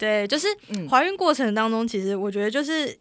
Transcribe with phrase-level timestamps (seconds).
[0.00, 2.98] 对，就是嗯怀孕过程当中，其实我觉得就是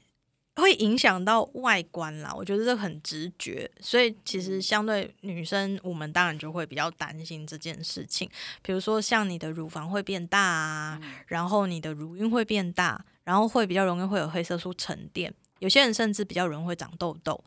[0.57, 8.29] 会影响到外观啦，我觉得这很直觉，所以其实相对女生，我们当然就会比较担心这件事情。
[8.61, 17.41] 比如说像你的乳房会变大啊，然后你的乳晕会变大，然后会比较容易会有黑色素沉淀，有些人甚至比较容易会长痘痘、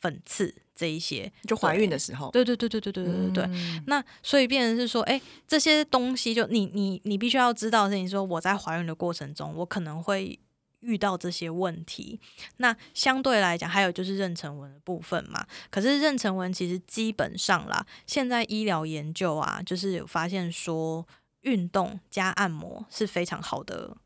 [0.00, 1.32] 粉刺这一些。
[1.44, 3.44] 就怀孕的时候，对对对对对对对对对。
[3.46, 10.38] 嗯那所以变成是说，哎，这些东西就你你你必须要知道的事情，说我在怀孕的过程中，我可能会
[10.80, 12.20] 遇到这些问题。
[12.58, 15.44] 那相对来讲，还有就是妊娠纹的部分嘛。
[15.70, 21.06] 可是妊娠纹其实基本上啦，现在医疗研究啊，就是有发现说，
[21.40, 23.96] 运动加按摩是非常好的。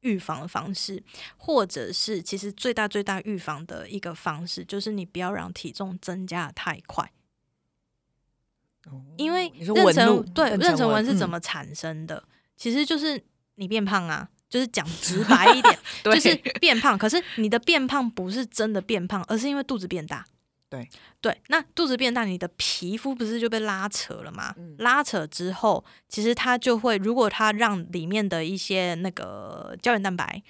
[0.00, 1.02] 预防的方式，
[1.36, 7.10] 或者是其实最大最大预防的一个方式，就是你不要让体重增加的太快。
[9.16, 12.24] 因为妊娠对妊娠纹是怎嗯么产生的？
[12.56, 13.22] 其实就是
[13.56, 16.96] 你变胖啊，就是讲直白一点， 就是变胖。
[16.96, 20.24] 可是你的变胖不是真的变胖，而是因为肚子变大。
[20.70, 20.88] 对
[21.20, 24.54] 对，那肚子变大，你的皮肤不是就被拉扯了吗？
[24.58, 30.42] 嗯拉扯之后，其实它就会，如果它让里面的一些那个胶原蛋白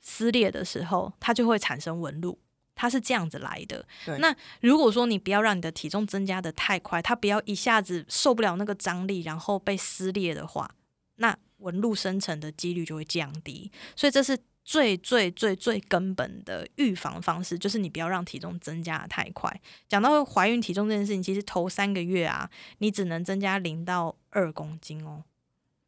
[0.00, 2.38] 撕裂的时候，它就会产生纹路。
[2.76, 3.84] 它是这样子来的。
[4.20, 10.70] 那如果说你不要让你的体重增加的太快，它不要一下子受不了那个张力，然后被撕裂的话，
[11.16, 13.70] 那纹路生成的几率就会降低。
[13.94, 14.38] 所以这是
[14.70, 19.52] 最最最最根本的预防方式，就是你不要让体重增加的太快。
[19.88, 25.24] 讲到怀孕体重这件事情，其实头三个月啊，你只能增加零到二公斤哦。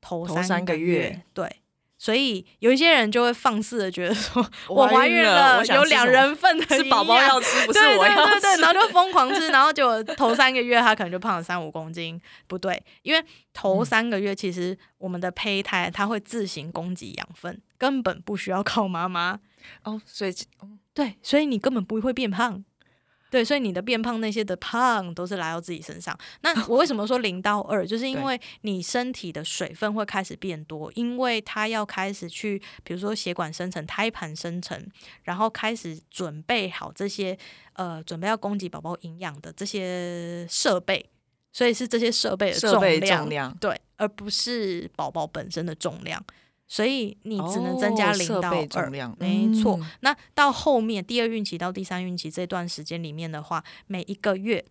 [0.00, 1.61] 头头三三个月月，对。
[2.02, 8.60] 所以有一些人就会放肆的觉得说， 我我怀孕了有两人份的是宝宝要吃， 不是对我要对对。
[8.60, 19.38] 然后就疯狂吃，然后就头三个月他可能就胖了三五公斤，不对，因为头三个月其实我们的胚胎它会自行供给养分，根本不需要靠妈妈，
[19.84, 20.34] 哦，所以
[20.92, 22.64] 对，所以你根本不会变胖。
[23.32, 26.14] 对，所以你的变胖那些的胖都是来到自己身上。
[26.42, 34.78] 那 我为什么说零到二，就是因为你身体的水分会开始变多，因为它要开始去，比如说血管生成、胎盘生成，
[35.22, 37.38] 然后开始准备好这些
[37.72, 41.08] 呃，准备要供给宝宝营养的这些设备，
[41.54, 46.22] 所以是这些设备的重量对，而不是宝宝本身的重量。
[46.72, 48.88] 所以你只能增加零到二、
[49.18, 49.76] 没错。
[49.78, 54.64] 嗯那到后面第二孕期到第三孕期这段时间里面的话，每一个月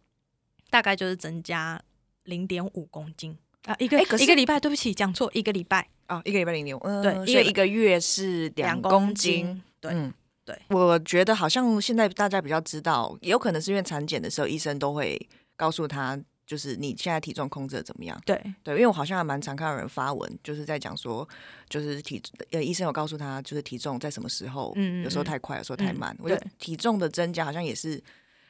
[0.72, 1.80] 大概就是增加
[2.24, 10.12] 零点五公斤啊，一个、哎一个礼拜，对不起，讲错，一个礼拜哦，一个礼拜零点五，嗯，对一个所以一个月是两公斤。，对、嗯，
[10.44, 10.60] 对。
[10.70, 16.20] 我觉得好像现在大家比较知道，也有可能是因为产检的时候，医生都会告诉他，
[16.52, 18.22] 就是你现在体重控制的怎么样。
[18.26, 21.26] 对对，因为我好像还蛮常看到有人发文，就是在讲说，
[21.70, 26.18] 就是体呃医生有告诉他，就是体重在什么时候，嗯嗯有时候嗯太快，有时候太嗯慢。
[26.20, 28.04] 我觉得体重的增加好像也是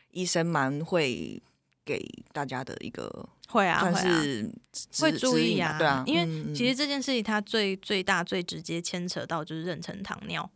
[0.09, 1.39] 医生蛮会
[1.85, 2.03] 给
[2.33, 4.21] 大家的一个会啊，算会啊。
[4.23, 4.51] 是
[4.99, 10.49] 会注意啊，对啊，因为嗯其实这件事情它最最大最直接牵扯到就是妊娠糖尿，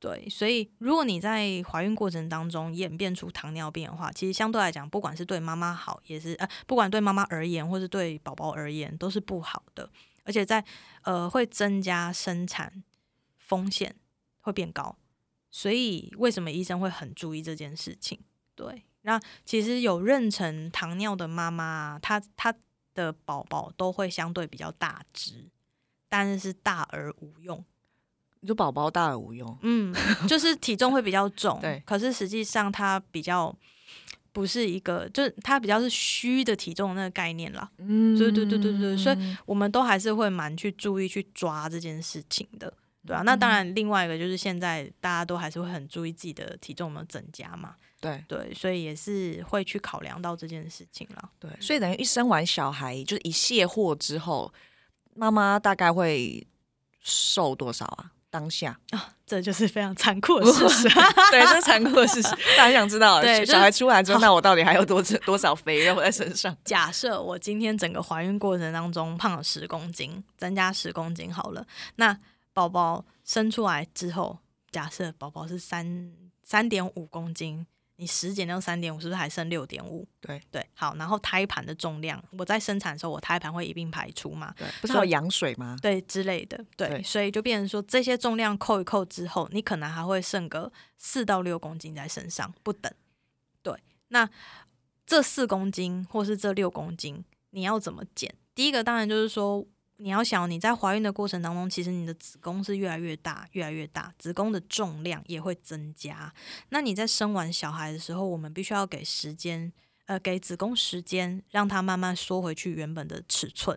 [0.00, 9.90] 对，所以如果你在怀孕过程当中演变出糖尿病的话，其实相对来讲，不管是对妈妈好，也是呃，不管对妈妈而言，或是对宝宝而言，都是不好的，
[10.22, 10.64] 而且在
[11.02, 12.84] 呃会增加生产
[13.38, 13.96] 风险，
[14.42, 14.96] 会变高。
[15.50, 18.20] 所以为什么医生会很注意这件事情？
[18.54, 22.54] 对，那其实有妊娠糖尿的妈妈，她她
[22.94, 25.50] 的宝宝都会相对比较大只，
[26.08, 27.64] 但是是大而无用。
[28.40, 29.94] 你说宝宝大而无用，嗯，
[30.28, 33.54] 就是体重会比较重， 对可是实际上它比较
[34.32, 37.68] 不是一个，就是它比较是虚的体重的那个概念啦。
[37.78, 42.72] 嗯对对对对对所以我们都还是会蛮去注意去抓这件事情的，
[43.04, 43.22] 对啊。
[43.24, 51.30] 那当然，另外一个就是现在大家都还是会很注意自己的体重有没有增加嘛，对对，所以也是会去考量到这件事情了。
[51.40, 54.52] 对，所以等于一生完小孩，就是一卸货之后，
[55.16, 56.46] 妈妈大概会
[57.00, 58.12] 瘦多少啊？
[58.30, 60.88] 当下，啊，这就是非常残酷的事实。
[61.30, 66.56] 对，这是残酷的事实，大家想知道，对就是小孩出来之后，那我到底还有多多少肥肉在身上？
[66.64, 71.66] 假设我今天整个怀孕过程当中胖了十公斤，增加十公斤好了，
[71.96, 72.18] 那
[72.52, 74.38] 宝宝生出来之后，
[74.70, 77.66] 假设宝宝是三三点五公斤，
[78.00, 80.06] 你十减掉三点五，是不是还剩六点五？
[80.20, 84.54] 对对，好，然后胎盘的重量，我在生产的时候，我胎盘会一并排出嘛？
[84.56, 85.76] 对，不是还有羊水吗？
[85.82, 92.92] 对之类的，对，对所以就变成说这些重量扣一扣之后，你可能还会剩个四到六公斤在身上不等。
[93.62, 93.74] 对，
[94.08, 94.30] 那
[95.04, 98.32] 这四公斤或是这六公斤，你要怎么减？
[98.54, 99.66] 第一个当然就是说，
[100.00, 106.32] 你要想你在怀孕的过程当中，其实你的子宫是越来越大，越来越大，子宫的重量也会增加。
[106.70, 109.72] 那你在生完小孩的时候，我们必须要给时间，
[110.06, 113.76] 呃，给子宫时间，让它慢慢缩回去原本的尺寸。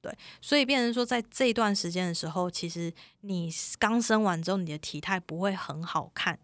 [0.00, 2.92] 对，所以变成说，在这段时间的时候，其实
[3.22, 6.38] 你刚生完之后，你的体态不会很好看，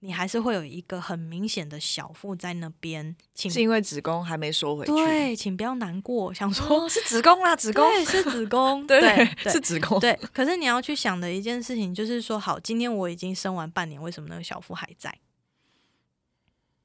[0.00, 3.16] 你还是会有一个很明显的小腹在那边。
[3.34, 4.92] 请是因为子宫还没缩回去。
[4.92, 9.98] 对，请不要难过，想说、哦，是子宫啦， 子宫对是子宫， 对是子宫。
[10.00, 10.18] 对。
[10.32, 15.12] 可是你要去想的一件事情就是说，好，今天我已经生完半年，为什么那个小腹还在？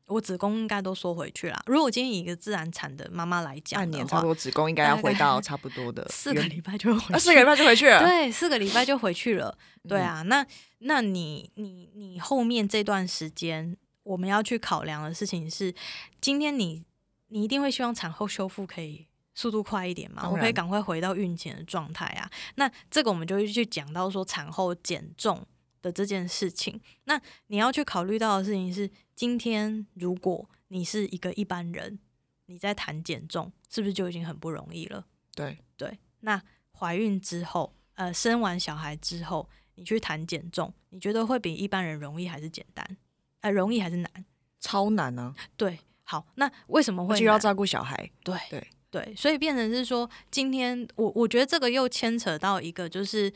[0.07, 1.63] 我子宫应该都缩回去了。
[1.65, 7.99] 如果今天以一个自然产的妈妈来讲半年差不，多子宫应该要回到差不多的四个原礼拜就会回去，啊，四个礼拜就回去了。
[8.03, 9.57] 对，四个礼拜就回去了。
[9.87, 10.45] 对嗯啊，那
[10.79, 15.73] 那你你你后面这段时间，我们要去考量的事情是，
[16.19, 16.83] 今天你
[17.29, 20.29] 你一定会希望产后修复可以速度快一点嘛？
[20.29, 22.29] 我可以赶快回到孕前的状态啊。
[22.55, 25.45] 那这个我们就会去讲到说产后减重
[25.83, 26.81] 的这件事情。
[27.03, 31.99] 那你要去考虑到的事情是，今天如果你是一个一般人，
[32.47, 35.05] 你在谈减重，是不是就已经很不容易了？
[35.35, 36.41] 对，对，那
[36.71, 42.97] 怀孕之后，呃，生完小孩之后，你去谈减重，你觉得会比一般人容易还是简单？
[43.41, 44.25] 呃，容易还是难？
[44.59, 48.09] 超难啊， 对，好，那为什么会难而且又要照顾小孩。
[48.23, 53.31] 对对对，所以变成是说，今天我我觉得这个又牵扯到一个，就是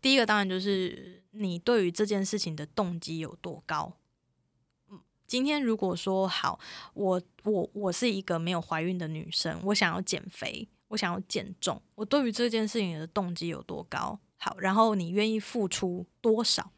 [0.00, 3.92] 第一个当然就是你对于这件事情的动机有多高。
[4.88, 6.58] 嗯，今天如果说好，
[6.94, 14.18] 我我我是一个没有怀孕的女生，我想要减肥，我想要减重，我对于这件事情的动机有多高？
[14.36, 16.72] 好，然后你愿意付出多少？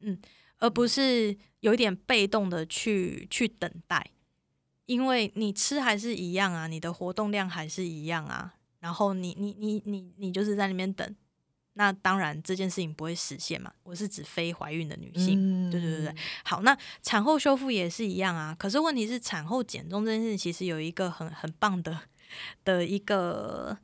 [0.00, 0.20] 嗯，
[0.58, 4.10] 而不是有一点被动的去去等待。
[4.86, 11.16] 因为你吃还是一样啊，你的活动量还是一样啊，然后你你你你你就是在那边等，
[11.74, 13.72] 那当然这件事情不会实现嘛。
[13.82, 16.14] 我是指非怀孕的女性，嗯对对对对。
[16.44, 22.00] 好，那产后修复也是一样啊，可是问题是产后减重这件事情其实有一个很很棒的
[22.64, 23.78] 的一个，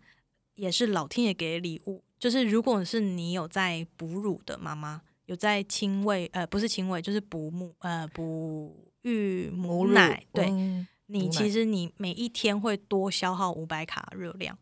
[0.56, 10.46] 也是老天爷给的礼物，就是如果是你有在哺乳的妈妈，有在亲喂，呃，不是亲喂，就是哺母，呃，哺育母乳奶，对。
[10.50, 14.58] 嗯你其实你每一天会多消耗五百卡热量，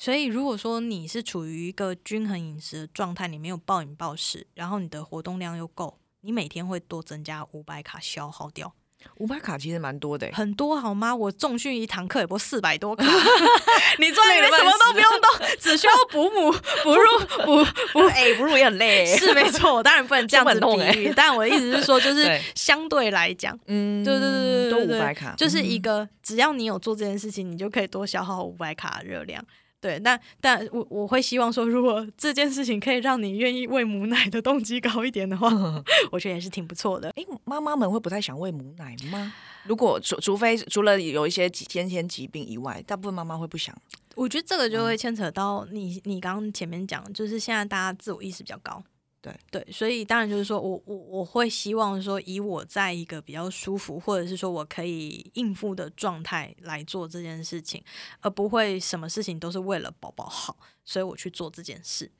[0.00, 8.72] 所以如果说你是处于一个均衡饮食的状态，你没有暴饮暴食，然后你的活动量又够，你每天会多增加五百卡消耗掉，
[9.18, 11.14] 五百卡其实蛮多的欸，很多好吗？
[11.14, 13.04] 我重训一堂课也不四百多卡，
[14.00, 16.50] 你坐在里面什么都不用动，只需要补母、
[16.82, 17.04] 哺乳、
[17.44, 19.18] 补补 哎，哺乳也很累欸。
[19.18, 23.54] 是没错，我当然不能这样子比喻，但我的意思是说，就 是相对来讲。
[23.66, 29.44] 嗯，对对对对都对对五百卡，就是一嗯个只要你有做这件事情，你就可以多消耗五百卡的热量。
[29.80, 35.48] 对，但但我我会希望说，如果这件事情可以让你愿意喂母奶的动机高一点的话，
[36.12, 37.10] 我觉得也是挺不错的。
[37.16, 39.32] 哎，妈妈们会不太想喂母奶吗？
[39.64, 43.74] 如果除除非除了有一些疾先天疾病以外，大部分妈妈会不想。
[44.16, 48.82] 我觉得这个就会牵扯到你你刚刚前面讲，就是现在大家自我意识比较高。
[49.22, 57.82] 对对，所以当然就是说我我我会希望说，以我在一个比较舒服，或者是说我可以应付的状态来做这件事情，
[58.20, 62.10] 而不会什么事情都是为了宝宝好，所以我去做这件事。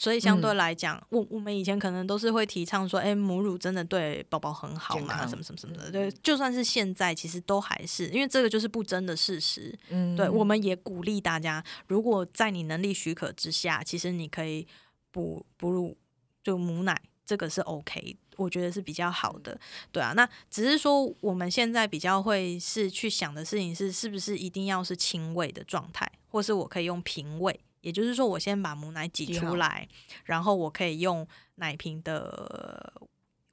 [0.00, 5.90] 所以相对嗯来讲，我我们以前可能都是会提倡说，哎、母乳真的对宝宝很好嘛，什么什么什么的。
[5.90, 9.76] 对，就算是现在，其实都还是因为这个就是不争的事实。
[9.90, 14.64] 嗯对，我们也鼓励大家，如果在你能力许可之下，其实你可以
[15.10, 15.96] 哺哺乳
[16.42, 19.58] 就母奶，这个是 OK，我觉得是比较好的。
[19.92, 27.60] 对啊，那只是说我们现在比较会是去想的事情是，是不是一定要是亲喂的状态，或是我可以用平喂。
[27.80, 29.88] 也就是说，我先把母奶挤出来，
[30.24, 32.92] 然后我可以用奶瓶的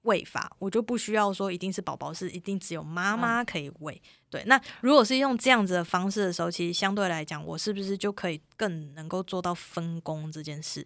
[0.02, 4.02] 喂法，我就不需要说一定是宝宝是一定只有妈妈可以喂。
[4.30, 10.86] 对，那如果是用这样子的方式的时候，其实相对来讲，我是不是就可以更能够做到分工这件事？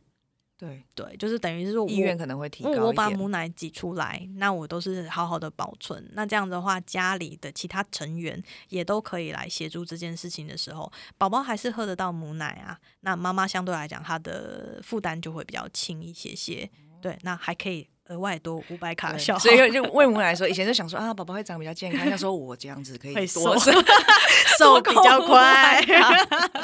[0.59, 6.05] 对对，就是等于是说我意愿可能会提高我把母奶挤出来，那我都是好好的保存。
[6.11, 12.77] 那这样的话，家里的其他成员也都可以来协助这件事情的时候，宝宝还是喝得到母奶啊。
[12.99, 16.69] 那妈妈相对来讲，她的负担就会比较轻一些些。
[17.01, 22.05] 对，那还可以额外多五百卡对消耗，所以 就喂母奶的时候，以前就想说啊，宝宝会长比较健康。
[22.09, 23.71] 那时候我这样子可以会多瘦
[24.57, 25.81] 瘦比较快。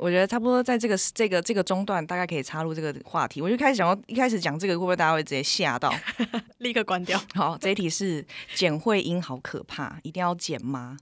[0.00, 3.42] 我觉得差不多在这个这个这个中段，大概可以插入这个话题。
[3.42, 5.92] 我就开始想要一开始讲这个，会不会大家会直接吓到？
[6.58, 7.20] 立刻关掉。
[7.34, 10.96] 好，这一题是剪会阴好可怕，一定要剪吗？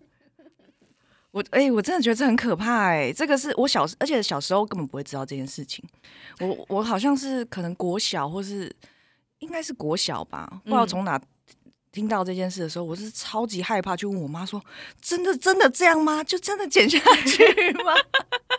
[1.31, 5.85] 我哎、我真的觉得这很可怕哎、这个是我小，而且小时候根本不会知道这件事情。
[6.41, 8.75] 我我好像是可能国小或是
[9.39, 11.21] 应该是国小吧，不知道嗯从哪
[11.99, 14.65] 听到这件事的时候，我是超级害怕，去问我妈说
[15.03, 16.23] ：“真的真的这样吗？
[16.23, 17.93] 就真的剪下去吗？”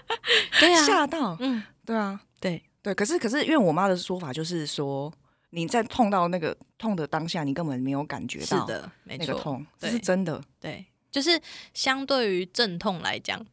[0.59, 2.93] 对啊，吓到，嗯，对啊，对，对。
[2.93, 5.09] 可是可是，因为我妈的说法就是说，
[5.51, 10.43] 你在痛到那个痛的当下，你根本没有感觉到是的，那个痛，是真的。
[10.59, 11.41] 对，就是
[11.73, 13.45] 相对于阵痛来讲，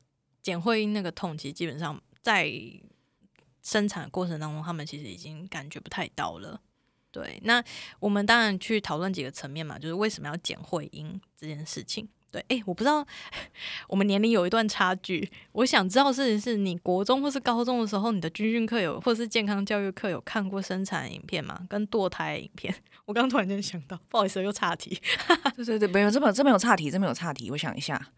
[0.43, 2.52] 剪会阴那个痛，其实基本上在
[3.62, 6.61] 生产的过程当中，他们其实已经感觉不太到了。
[7.16, 7.64] 对，那
[7.99, 12.06] 我们当然去讨论几个层面嘛，就是为什么要剪会阴这件事情。
[12.30, 13.02] 对，哎，我不知道
[13.88, 21.58] 我们年龄有一段差距，我想知道是是你国中或是高中的时候，你的军训课有或是健康教育课有看过生产影片吗？
[21.70, 22.75] 跟堕胎影片？
[23.06, 25.00] 我刚突然间想到，不好意思，又岔题。
[25.56, 27.50] 对对对，没有这么这么有岔题，这么有岔题。
[27.50, 28.08] 我想一下，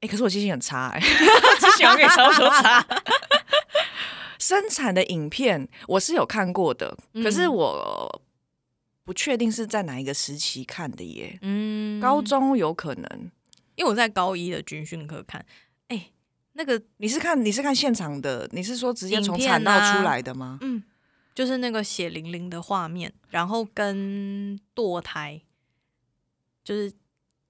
[0.00, 0.98] 哎、可是我记性很差哎、
[1.60, 2.84] 记性我给超说差。
[4.38, 8.22] 生产的影片我是有看过的，可是嗯我
[9.04, 11.38] 不确定是在哪一个时期看的耶。
[11.42, 12.00] 嗯。
[12.00, 13.30] 高中有可能，
[13.74, 15.44] 因为我在高一的军训课看，
[15.88, 16.10] 哎、
[16.52, 20.58] 那个你是看你是看现场的，你是说直接从产道啊出来的吗？
[20.60, 20.82] 嗯，
[21.34, 25.42] 就是那个血淋淋的画面，然后跟堕胎，
[26.62, 26.92] 就是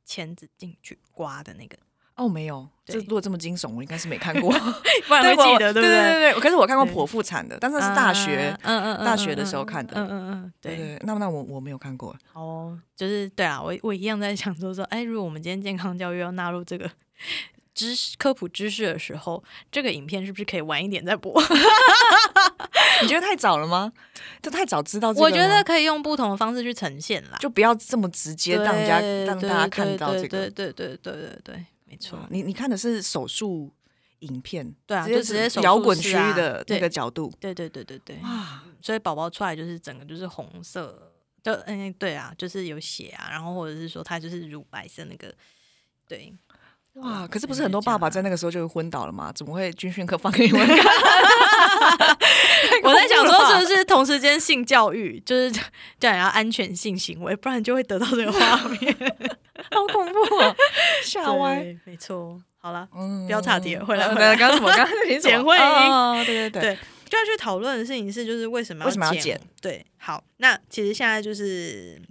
[0.04, 1.76] 钳子进去刮的那个，
[2.18, 4.50] 哦，没有，这如果这么惊悚，我应该是没看过。
[5.06, 8.54] 不然会记得，对不对对对，可是我看过剖腹产的，但是是大学。
[8.62, 12.14] 嗯嗯嗯，大学的时候看的嗯嗯嗯，对，那那我我没有看过。
[12.32, 16.90] 哦，就是对啊，我我一样在想说说，哎，如果我们今天健康教育要纳入这个
[17.72, 21.32] 知识科普知识的时候，这个影片是不是可以晚一点再播？
[23.00, 23.92] 你觉得太早了吗？
[24.42, 30.28] 这太早知道这个我觉得可以用不同的方式去呈现啦，就不要这么直接让人家对让大家看到这个。
[30.28, 32.18] 对对对对对对对，没错。
[32.30, 33.72] 你你看的是手术
[34.20, 37.32] 影片，对啊就直接摇滚区的那对个角度。
[37.40, 45.32] 对对对对对，哇，所以宝宝出来就是整个就是红色，就嗯对啊，就是有血啊，然后或者是说他就是乳白色那个，
[46.08, 46.34] 对，
[46.94, 47.26] 哇！
[47.28, 49.32] 可是不是很多爸爸在那个时候就会昏倒了吗？
[49.32, 50.76] 怎么会军训课放给你们看？
[52.82, 55.50] 我在想说是不是同时间性教育，就是
[56.00, 58.96] 叫人家安全性行为，不然就会得到这个画面。
[59.70, 60.56] 好恐怖哦，
[61.04, 61.56] 吓歪。
[61.60, 62.40] 对，没错。
[62.60, 64.68] 好了，嗯不要岔题了回来呃回来刚刚什么？
[64.74, 69.40] 刚刚 你简慧英哦，对对对，對就要去讨论的事情是，就是为什么为什么要剪剪？
[69.62, 72.02] 对，好，那其实现在就是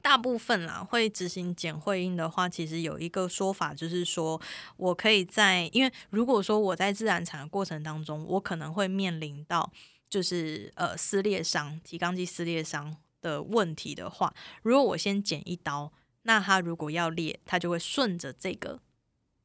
[0.00, 4.40] 大部分啦，会执行剪会阴的话，其实有一个说法，就是说
[4.76, 9.70] 我可以在，因为如果说我在自然产的过程当中，我可能会面临到
[10.08, 15.92] 就是呃撕裂伤、提肛肌撕裂伤的问题的话，如果我先剪一刀，
[16.24, 18.80] 那它如果要裂，它就会顺着这个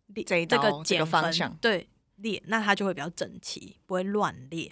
[0.07, 4.69] 裂这个个剪痕方向对裂，那它就会比较整齐，不会乱裂。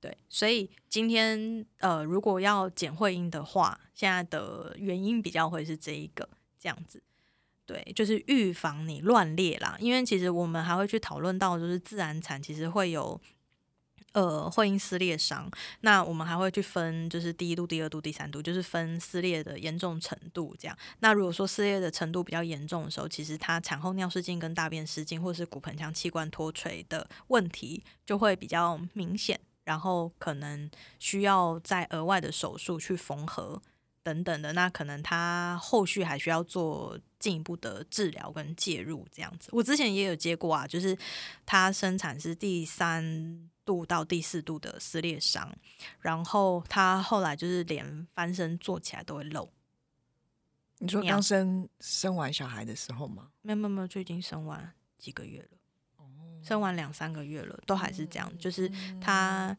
[0.00, 7.02] 对，所以今天呃，如果要剪会阴的话，现在的原因比较会是这一个这样子。
[7.66, 9.76] 对，就是预防你乱裂啦。
[9.80, 13.18] 因为其实我们还会去讨论到，就是自然产其实会有
[14.14, 15.50] 呃会阴撕裂伤，
[15.82, 20.76] 那我们还会去分，就是第一度、第二度、第三度，就是分撕裂的严重程度这样。
[21.00, 33.60] 那如果说撕裂的程度比较严重的时候，其实它产后尿失禁跟大便失禁，或是骨盆腔器官脱垂的问题就会比较明显，然后可能需要再额外的手术去缝合
[34.02, 34.52] 等等的。
[34.52, 39.48] 那可能他后续还需要做进一步的治疗跟介入这样子。
[39.52, 40.96] 我之前也有接过啊，就是
[41.44, 45.52] 他生产是第三度到第四度的撕裂伤，
[46.00, 49.48] 然后他后来就是连翻身坐起来都会漏。
[50.78, 53.30] 你说刚生生完小孩的时候吗？
[53.42, 55.58] 没有没有没有，就已经生完几个月了，
[55.96, 56.04] 哦
[56.42, 59.56] 生完两三个月了，都还是这样，就是嗯他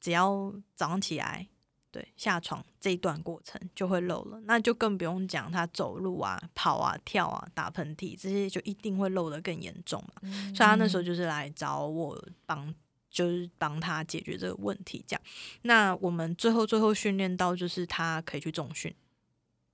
[0.00, 1.46] 只要早上起来，
[1.90, 10.22] 对下床这一段过程就会漏了，那就更不用讲他走路啊、跑啊、跳啊、打喷嚏这些，就一定会漏得更严重嘛。
[10.22, 12.16] 嗯所以他那时候就是来找我
[12.46, 12.72] 帮，
[13.12, 15.04] 就是帮他解决这个问题。
[15.06, 15.22] 这样，
[15.62, 18.92] 那我们最后最后训练到就是他可以去重训，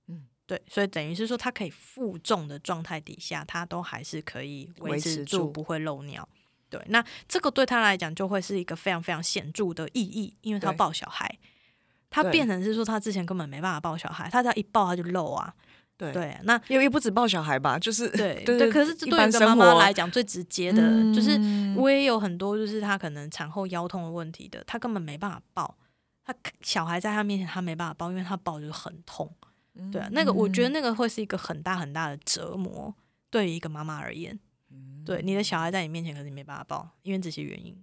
[0.07, 6.27] 嗯对，所以等于是说他可以负重的状态底下，他都还是可以维维持持住住不会漏尿。
[6.69, 11.39] 对，那这个对他来讲就会是一个非常非常显著的意义，因为他要抱小孩，
[12.11, 15.55] 他变成是说他之前根本没办法抱小孩，他只要一抱他就漏啊。
[15.99, 20.81] 对，对，那因为也不止抱小孩吧，就是对对 对，可是这一对一个妈妈来讲最直接的
[21.13, 25.77] 就是嗯我也有很多就是她可能产后腰痛的问题的，她根本没办法抱，
[26.23, 29.29] 她小孩在她面前她没办法抱，因为她抱就很痛。
[29.91, 32.95] 对啊，那个我觉得那个会是一个很大很大的折磨。
[33.29, 34.39] 对于一个妈妈而言，
[34.71, 37.75] 嗯对你的小孩在你面前，可是你没办法抱，因为这些原因。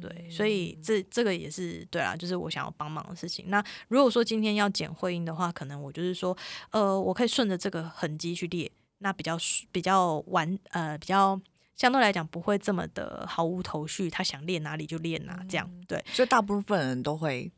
[0.00, 3.46] 对，所以这这个也是对啦，就是我想要帮忙的事情。
[3.48, 6.36] 那如果说今天要剪会阴的话，可能我就是说，
[6.70, 9.38] 呃，我可以顺着这个痕迹去列，那比较
[9.70, 11.40] 比较完呃比较
[11.76, 16.04] 相对来讲不会这么的毫无头绪，他想练哪里就练哪，这样对。
[16.08, 17.50] 所以大部分人都会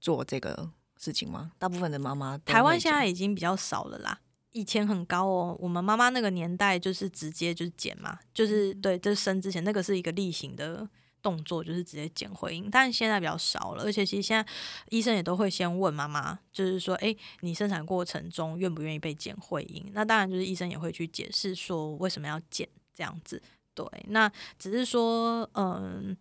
[0.00, 1.52] 做这个事情吗？
[1.58, 4.20] 大部分的妈妈台湾现在已经比较少了啦。
[4.52, 10.88] 以前很高哦，我们妈妈那个年代就是直接就是剪嘛，就是对，就是生之前那个是一个例行的
[11.24, 14.52] 动作，就是直接剪会阴，但是现在比较少了，而且其实现在
[14.90, 19.90] 医生也都会先问妈妈，就是说，诶，你生产过程中愿不愿意被剪会阴？
[19.94, 23.42] 那当然就是医生也会去解释说为什么要剪这样子。
[23.74, 26.16] 对，那只是说，嗯，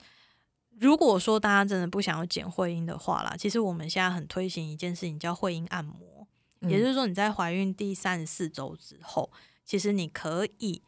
[0.79, 6.25] 如果说大家真的不想要剪会阴的话啦，其实我们现在很推行一件事情叫会阴按摩。
[6.61, 9.29] 也就是说，你在怀孕第三十四周之后，
[9.65, 10.81] 其实你可以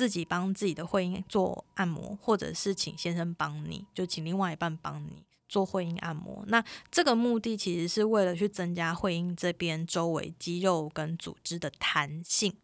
[0.00, 6.42] 自己帮自己的会阴做按摩，或者是请先生帮你，就请另外一半帮你做会阴按摩。
[6.46, 12.56] 那这个目的其实是为了去增加会阴这边周围肌肉跟组织的弹性。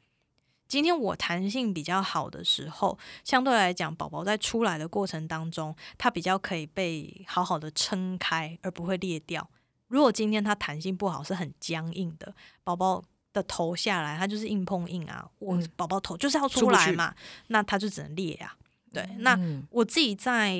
[0.66, 9.46] 今天我弹性比较好的时候，相对来讲，宝宝在出来的过程当中，它比较可以被好好的撑开，而不会裂掉。
[9.88, 13.04] 如果今天它弹性不好，是很僵硬的，宝宝
[13.36, 17.14] 的头下来，它就是硬碰硬啊，我嗯宝宝头就是要出来嘛，
[17.48, 18.56] 那它就只能裂啊。
[18.92, 20.58] 对，那嗯我自己在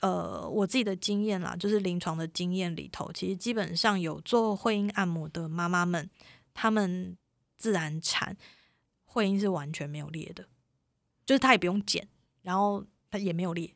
[0.00, 6.10] 呃我自己的经验啦，就是临床的经验里头，其实基本上有做会阴按摩的妈妈们，
[6.52, 7.16] 她们
[7.56, 8.36] 自然产
[9.06, 10.44] 会阴是完全没有裂的，
[11.24, 12.06] 就是她也不用剪，
[12.42, 13.74] 然后她也没有裂，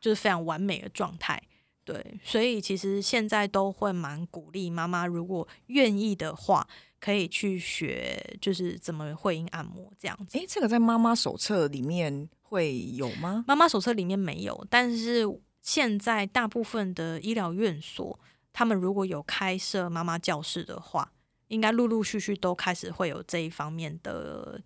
[0.00, 1.40] 就是非常完美的状态。
[1.84, 6.66] 对，所以其实现在都会蛮鼓励妈妈，如果愿意的话，
[7.04, 10.38] 可以去学，就是怎么会阴按摩这样子。
[10.38, 13.44] 诶，这个在妈妈手册里面会有吗？
[13.46, 15.26] 妈妈手册里面没有，但是
[15.60, 18.18] 现在大部分的医疗院所，
[18.54, 21.12] 他们如果有开设妈妈教室的话，
[21.48, 24.62] 应该陆陆续续都开始会有这一方面的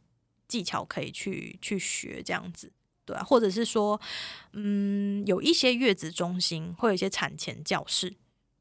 [0.47, 2.71] 技巧可以去去学这样子。
[3.05, 4.01] 对啊，或者是说，
[4.53, 8.15] 嗯，有一些月子中心会有一些产前教室，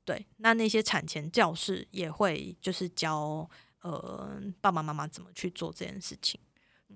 [0.03, 3.47] 对，那那些产前教室也会就是教
[3.81, 6.39] 呃爸爸妈妈怎么去做这件事情。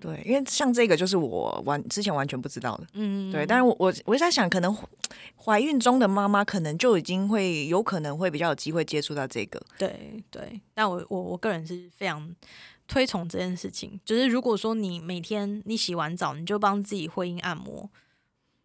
[0.00, 2.86] 对，因为像这个就是我完之前完全不知道的。
[2.94, 4.74] 嗯，对，但是我我我在想，可能
[5.36, 9.62] 怀孕中的妈妈可能就已经会有可能会比较有机会接触到这个。
[9.78, 12.34] 对对，但我我我个人是非常
[12.88, 14.00] 推崇这件事情。
[14.02, 17.88] 就是如果说你每天你洗完澡，你就帮自己会阴按摩，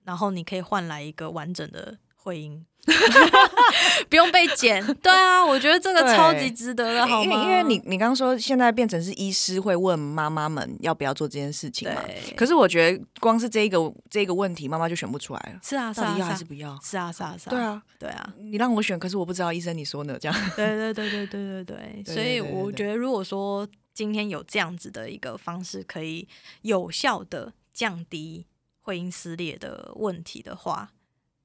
[0.06, 2.66] 然后你可以换来一个完整的会阴，
[4.10, 4.86] 不用被剪。
[5.02, 7.24] 对啊，我觉得这个超级值得的，好吗？
[7.24, 12.02] 因为因为你你刚刚说现在变成是医师会问妈妈们要不要做这件事情嘛？
[12.36, 16.78] 可是我觉得光是这一个这个问题，妈妈就选不出来了，是啊是啊到底要还是不要？
[16.84, 20.52] 是啊是啊是啊，对啊，对啊，你让我选，可是我不知道医生你说呢，这样。
[20.56, 26.28] 对对对对对对对，对 所以我觉得如果说今天有这样子的一个方式，可以
[26.62, 28.46] 有效的降低
[28.82, 30.90] 会阴撕裂的问题的话，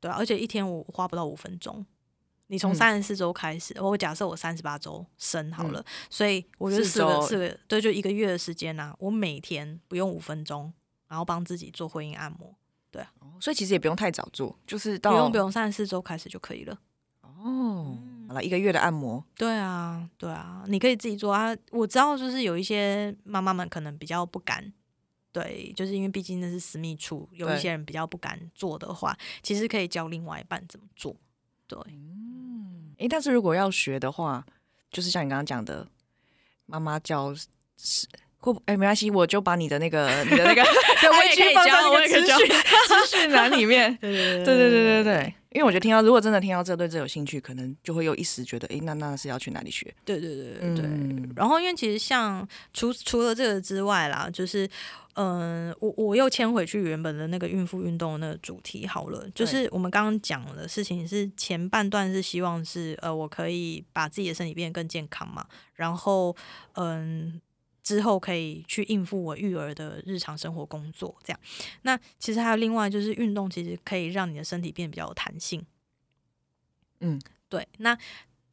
[0.03, 1.87] 对啊，而且一天我花不到五分钟。
[2.49, 10.71] 你从嗯三十四周开始，我假设我三十八周生好了，所以我觉得四四个周四个对，就一个月的时间呐、啊我每天不用五分钟，
[11.09, 12.55] 然后帮自己做会阴按摩，
[12.91, 13.11] 对啊
[13.41, 16.79] 所以其实也不用太早做，就是到不用不用三十四周开始就可以了。
[17.23, 17.97] 哦，
[18.29, 21.57] 好了，一个月的按摩，对啊，对啊，你可以自己做啊。
[21.71, 24.73] 我知道，就是有一些妈妈们可能比较不敢，
[25.33, 31.17] 对，就是因为毕竟那是私密处，有一些人比较不敢做的话，其实可以教另外一半怎么做。
[31.67, 34.45] 对，嗯诶，但是如果要学的话，
[34.91, 35.89] 就是像你刚刚讲的，
[36.67, 37.35] 妈妈教
[37.79, 40.63] 是或哎没关系，我就把你的那个你的那个
[41.01, 42.37] 对 我也可以放在教，那个我也可以教。
[42.37, 42.57] 资讯
[42.89, 43.97] 资讯栏里面。
[43.97, 49.95] 对对对对对对对，因为我觉得听到，如果真的听到这对这有兴趣，可能就会又一时觉得，诶，那那是要去哪里学？
[50.05, 50.85] 对对对对对。
[50.87, 54.69] 嗯然后，因为其实像除除了这个之外啦，就是
[55.15, 66.35] 嗯、我我又牵回去原本的那个孕妇运动的那个主题好了，就是我们刚刚讲的事情是前半段是希望是呃我可以把自己的身体变得更健康嘛，然后
[66.75, 67.41] 嗯。
[67.83, 71.41] 之后可以去应付我育儿的日常生活工作，这样。
[71.83, 75.65] 那其实还有另外就是运动，其实可以让你的身体变得比较有弹性。
[77.01, 77.67] 嗯，对。
[77.79, 77.99] 那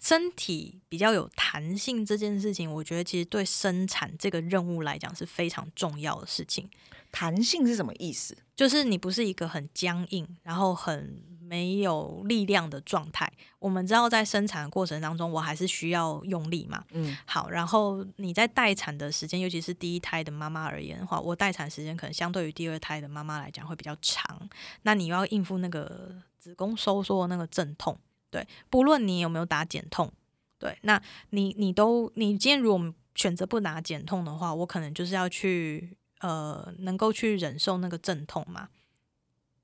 [0.02, 6.70] 身体比较有弹性这件事情，我觉得其实对生产这个任务来讲是非常重要的事情。
[7.12, 8.38] 弹性是什么意思？
[8.56, 13.32] 就是你不是一个很僵硬，然后很没有力量的状态。
[13.58, 16.84] 我们知道在生产的过程当中，我还是需要用力嘛。
[16.92, 24.50] 嗯，好，然后你在待产的时间，尤其是第一胎的妈妈而言的话，我待产时间可能相对于第二胎的妈妈来讲会比较长。
[24.84, 27.98] 那你要应付那个子宫收缩的那个阵痛，
[28.30, 30.12] 对，不论你有没有打减痛，
[30.58, 38.70] 对，那你你都你今天如果选择不打减痛的话，我可能就是要去呃能够去忍受那个阵痛嘛，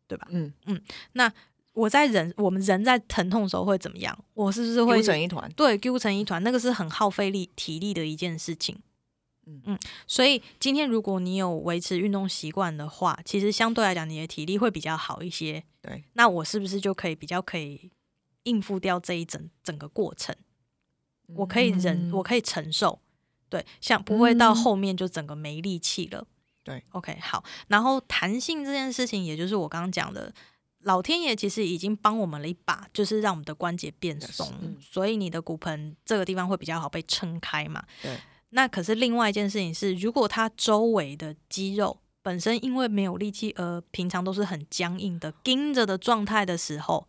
[0.08, 0.28] 对吧？
[0.32, 0.82] 嗯嗯，
[1.13, 1.32] 那
[1.74, 4.18] 我在忍我们人在疼痛的时候会怎么样？
[4.34, 5.52] 我是不是会揪成一团？
[5.54, 8.78] 对，揪成一团，那个是很耗费力体力的一件事情。
[9.48, 15.63] 嗯嗯，所以今天如果你有维持运动习惯的话，其实相对来讲你的体力会比较好一些。
[15.82, 17.91] 对，那我是不是就可以比较可以
[18.44, 20.36] 应付掉这一整整个过程？
[21.28, 23.00] 我可以忍，嗯我可以承受。
[23.48, 26.26] 对，像不会到嗯后面就整个没力气了。
[26.65, 27.41] 对，OK，好。
[27.67, 30.34] 然后弹性这件事情，也就是我刚刚讲的，
[30.80, 37.86] 老天爷其实已经帮我们了一把，就是让我们的关节变松，嗯所以你的骨盆这个地方会比较好被撑开嘛。
[38.01, 38.17] 对。
[38.49, 47.08] 那可是另外一件事情是，如果它周围的肌肉本身因为没有力气，而平常都是很僵硬的、盯着的状态的时候，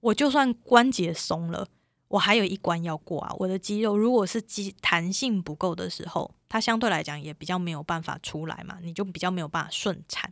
[0.00, 1.66] 我就算关节松了。
[2.08, 3.32] 我还有一关要过啊！
[3.38, 10.30] 我的肌肉如果是肌弹性不够的时候，它相对来讲也比较没有办法出来嘛，你就比较没有办法顺产。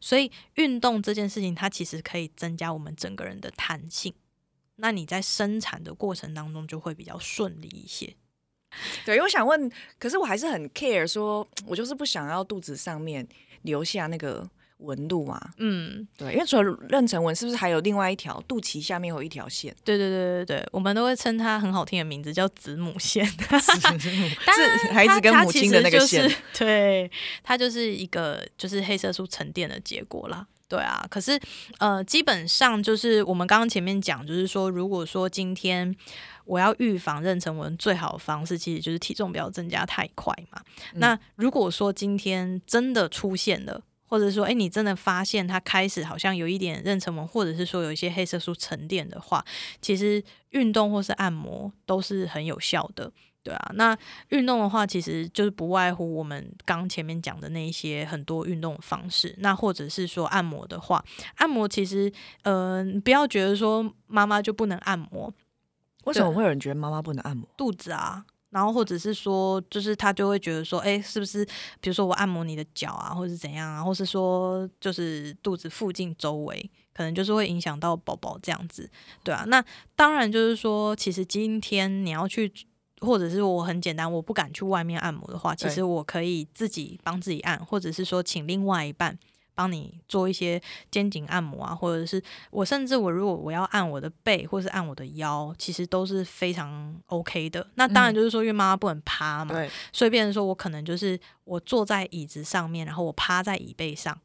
[0.00, 4.12] 所以运动这件事情，它其实可以增加我们整个人的弹性。
[4.76, 8.14] 那你在生产的过程当中就会比较顺利一些。
[9.04, 13.26] 对，我想问，可是我还是很 care，说我就是不想要肚子上面
[13.62, 14.48] 留下那个
[14.82, 15.40] 纹路嘛。
[15.58, 19.74] 嗯，对，因为除了妊娠纹，是不是还有另外一条肚脐下面有一条线？
[19.84, 23.24] 对对对对对，我们都会称它很好听的名字叫子母线。
[23.26, 26.30] 是孩子跟母亲的那个线。
[26.58, 27.10] 对，
[27.42, 30.46] 它就是一个就是黑色素沉淀的结果啦。
[30.68, 31.38] 对啊，可是
[31.78, 35.94] 呃，基本上就是我们刚刚前面讲，就是说，如果说今天
[36.46, 40.62] 我要预防妊娠纹，最好的方式其实就是体重不要增加太快嘛。
[40.94, 49.42] 嗯那如果说今天真的出现了，或者说，哎，你真的发现它开始好像有一点妊娠纹，或者是说有一些黑色素沉淀的话，
[49.80, 53.10] 其实运动或是按摩都是很有效的。
[53.42, 53.96] 对啊，那
[54.28, 59.34] 运动的话，其实就是不外乎我们刚前面讲的那一些很多运动方式。
[59.38, 61.02] 那或者是说按摩的话，
[61.36, 65.32] 按摩其实，呃，不要觉得说妈妈就不能按摩
[66.04, 67.48] 为什么会有人觉得妈妈不能按摩？
[67.56, 71.44] 肚子啊，然后或者是说，就是他就会觉得说，哎，是不是
[71.80, 78.88] 比如说我按摩你的脚啊，或者是怎样啊，或是说就是肚子附近周围，可能就是会影响到宝宝这样子，
[79.24, 79.42] 对啊。
[79.48, 79.64] 那
[79.96, 82.52] 当然就是说，其实今天你要去。
[83.04, 89.18] 或者是我很简单，我不敢去外面按摩的话，其实我可以自己帮自己按，或者是说请另外一半
[89.54, 90.60] 帮你做一些
[90.90, 97.66] 肩颈按摩啊，或者是我甚至我如果我要按我的背或是按我的腰，其实都是非常 OK 的。
[97.74, 98.14] 那当然嗯。
[98.14, 104.18] 就是说，因为妈妈不能趴嘛，对，所以变成说我可能就是我坐在椅子上面，然后我趴在椅背上，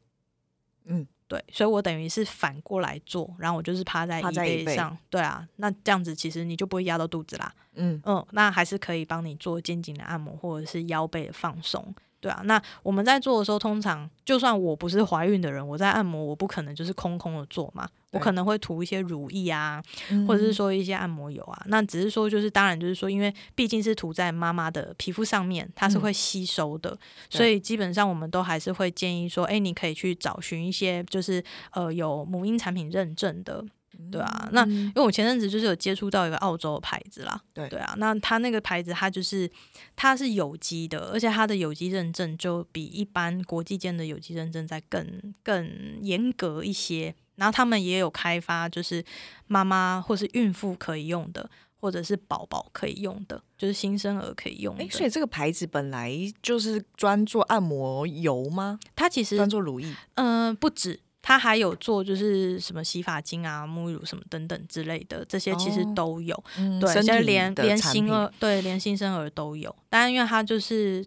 [0.84, 11.94] 嗯，对，所以我等于是反过来坐，然后我就是趴在椅背上，对啊，那这样子其实你就不会压到肚子啦，嗯，嗯，那还是可以帮你做肩颈的按摩或者是腰背的放松。
[12.20, 21.62] 对啊，那我们在做的时候，通常就算我不是怀孕的人，我在按摩，我不可能就是空空的做嘛，我可能会涂一些乳液啊，嗯或者是说一些按摩油啊。
[21.66, 26.00] 那只是说，就是当然就是说，因为毕竟是涂在妈妈的皮肤上面，它是嗯。
[26.00, 27.38] 会吸收的，对。
[27.38, 33.64] 所以基本上我们都还是会建议说，哎，你可以去找寻一些就是呃有母婴产品认证的，
[34.10, 34.48] 对啊。
[34.52, 39.50] 那嗯因为我前阵子就是有接触到一个澳洲的牌子啦，对对啊，那它那个牌子它就是
[39.96, 47.14] 它是有机的，而且它的有机认证就比一般国际间的有机认证在更更严格一些。
[47.36, 49.04] 然后他们也有开发，就是
[49.46, 54.82] 妈妈或是孕妇可以用的，或者是宝宝可以用的，就是新生儿可以用的。
[54.82, 58.80] 哎，所以这个牌子本来就是专做按摩油吗？
[58.96, 59.94] 它其实专做乳液？
[60.14, 66.44] 嗯、不止，它还有做就是什么洗发精啊、沐浴乳什么等等之类的，这些其实哦都有。
[66.56, 71.04] 嗯对，现在连连新儿对连新生儿都有，当然因为它就是。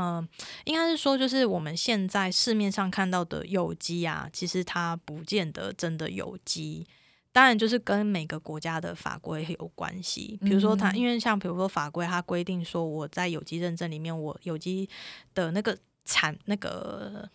[0.00, 0.28] 嗯，
[0.64, 6.86] 应该是说，就是我们现在市面上看到的有机啊，其实它不见得真的有机。
[7.32, 10.38] 当然，就是跟每个国家的法规有关系。
[10.40, 14.88] 比如说它，嗯因为像比如说法规，它规定说我在有机认证里面，我有机
[15.34, 17.28] 的那个产那个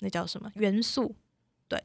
[0.00, 1.16] 那叫什么元素？
[1.70, 1.80] 对，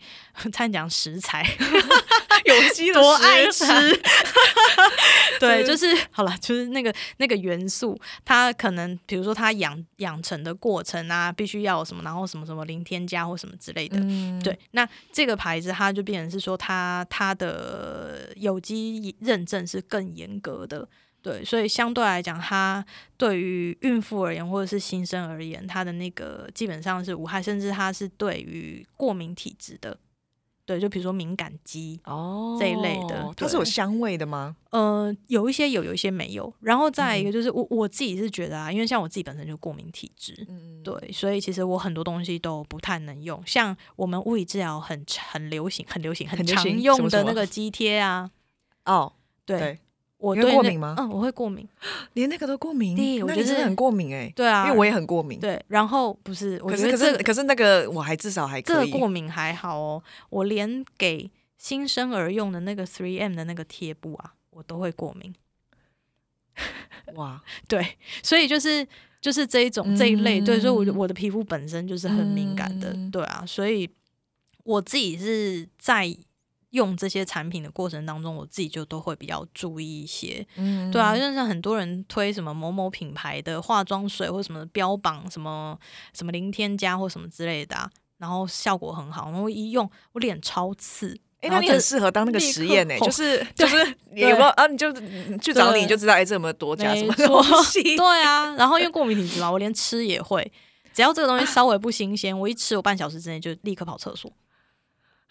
[0.52, 1.46] 差点讲食材，
[2.44, 3.64] 有机多爱吃。
[5.40, 13.98] 对，是就是好了，就是那个那个元素，它可能比如说它养养成的过程啊，必须要有什么，然后什么什么零添加或什么之类的。
[14.00, 20.88] 嗯，对，那这个牌子它就变成是说它它的有机认证是更严格的，
[21.26, 22.86] 对，所以相对来讲，它
[23.18, 29.98] 对于孕妇而言或者是新生而言，它的那个基本上是无害，甚至它是对于过敏体质的，
[30.68, 34.56] 对，就比如说敏感肌，哦这一类的它是有香味的吗？
[34.70, 36.54] 呃，有一些有，有一些没有。
[36.60, 43.42] 然后再一嗯个就是我我自己是觉得啊，因为像我自己本身就过敏体质，嗯，对，所以其实我很多东西都不太能用。
[43.48, 48.30] 像我们物理治疗很很流行、很流行、很常用的那个肌贴啊，
[48.86, 49.12] 哦，
[49.44, 49.80] 对对，
[50.26, 51.68] 我你会对过敏吗嗯，我会过敏。
[52.14, 55.40] 连那个都过敏，对我觉得真的很过敏哎，对啊，因为我也很过敏。
[55.40, 55.64] 对。
[55.68, 58.88] 然后不是，我可是可是可是那个我还至少还这个。
[58.88, 65.34] 过敏还好哦，我连给新生儿用的那个 Three M 的那个贴布啊，我都会过敏。
[67.14, 68.88] 哇， 对，所以就是
[69.22, 73.90] 就是这一种这一类，对，所以我嗯我的皮肤本身就是很敏感的，嗯对啊，所以
[74.64, 76.06] 我自己是在
[76.76, 85.78] 用这些产品的过程当中，我自己就都会比较注意一些，嗯对啊，就像很多人推什么某某品牌的化妆水或什么标榜什么
[86.14, 91.18] 什么零添加或什么之类的、啊，然后效果很好，然后一用我脸超刺。
[91.42, 93.76] 哎、那你很适合当那个实验呢、吼就是 就是
[94.12, 94.66] 你有没有啊？
[94.66, 94.92] 你就
[95.40, 97.84] 去找你，就知道哎、这有没有多加什么东西？
[97.96, 100.52] 对啊，然后因为过敏体质嘛，我连吃也会，
[100.92, 104.32] 只要这个东西稍微不新鲜，我一吃我半小时之内就立刻跑厕所。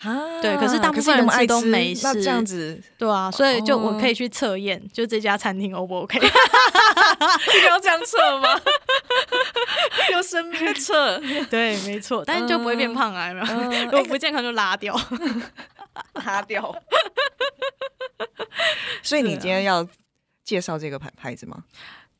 [0.01, 6.19] 啊对可是大部分人吃你那么爱都没那这样子，对啊，所以就哦我可以去测验，就这家餐厅 O 不 OK？
[6.21, 8.49] 你要这样测吗？
[10.13, 13.47] 用生命的测，对，没错，但是就不会变胖啊，有没有？
[13.47, 14.95] 嗯 如果不健康就拉掉。
[16.25, 16.75] 拉掉。
[19.03, 19.87] 所以你今天要
[20.45, 21.63] 介绍这个牌牌子吗？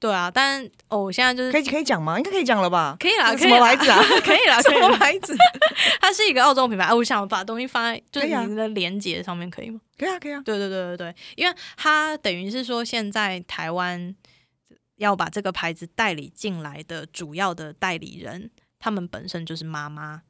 [0.05, 2.19] 对啊，但哦，我现在就是可以可以讲吗？
[2.19, 2.95] 应该可以讲了吧？
[3.01, 3.99] 可以啦，什么牌子啊？
[4.23, 4.71] 可以啦， 什。
[4.79, 5.35] 么牌子？
[5.99, 9.81] 它是一个澳洲品牌，啊我想把东西放在就是可以啊你的连接上面，可以吗？
[9.97, 10.43] 可以啊，可以啊。
[10.45, 14.15] 对对对对对，因为它等于是说，现在台湾
[14.97, 20.21] 要把这个牌子代理进来的主要的代理人，他们本身就是妈妈，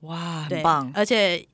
[0.00, 0.92] 哇，对很，棒。
[0.94, 1.48] 而且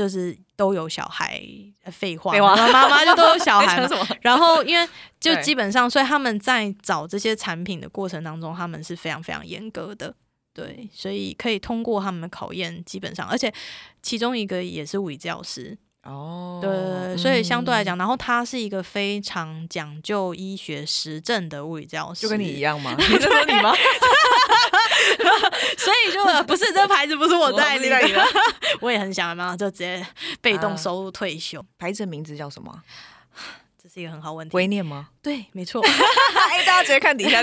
[0.00, 1.42] 就是都有小孩。
[1.84, 3.86] 呃废话，妈妈妈就都有小孩？
[4.22, 4.88] 然后，因为
[5.20, 10.14] 就基本上，所以他们在找这些产品的过程当中，他们是非常非常严格的。
[10.54, 13.52] 对，所以可以通过他们的考验，基本上，而且
[14.02, 22.94] 其中一个也是物理教师，哦，对对对，所以相对来嗯，讲，然后他是一个非常讲究医学实证的物理教师，就跟你一，样吗？
[22.98, 23.72] 你在说你吗？
[25.78, 27.98] 所以就呃不是这个牌子不是我代理的
[28.80, 30.06] 我也很想嘛，就直接
[30.40, 32.82] 被动啊收入退休，牌子的名字叫什么啊？
[33.82, 34.56] 这是一个很好问题。
[34.56, 35.08] 微念吗？
[35.22, 35.82] 对，没错，
[36.50, 37.40] 哎，大家直接看底下。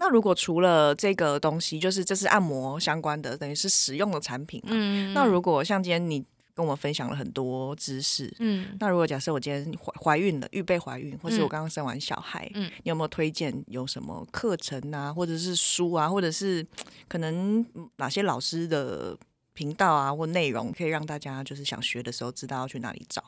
[0.00, 4.70] 那如果除了这个东西，就是这是按摩相关的，等于是使用的产品嘛。
[4.72, 6.24] 嗯，那如果像今天你
[6.58, 8.76] 跟我们分享了很多知识，嗯。
[8.80, 12.68] 那如果假设我今天怀怀孕了，预备怀孕，或是嗯我刚刚生完小孩，嗯。
[12.82, 16.66] 你有没有推荐有什么课程啊，或者是书啊，或者是
[17.06, 19.16] 可能嗯哪些老师的
[19.54, 23.22] 频道啊或内容，可以让大家就是想学的时候知道要去哪里找？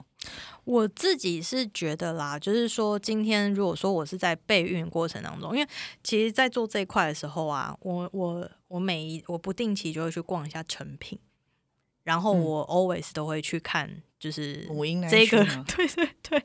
[0.65, 5.69] 我自己是觉得啦，就是说，今天如果说我是在备孕过程当中，因为
[6.03, 11.17] 其实，在做这一块的时候啊，我我我每一我不定期就会去逛一下成品，
[12.05, 15.45] 然后嗯我 always 都会去看，就是母婴那一这个
[15.77, 16.45] 对对对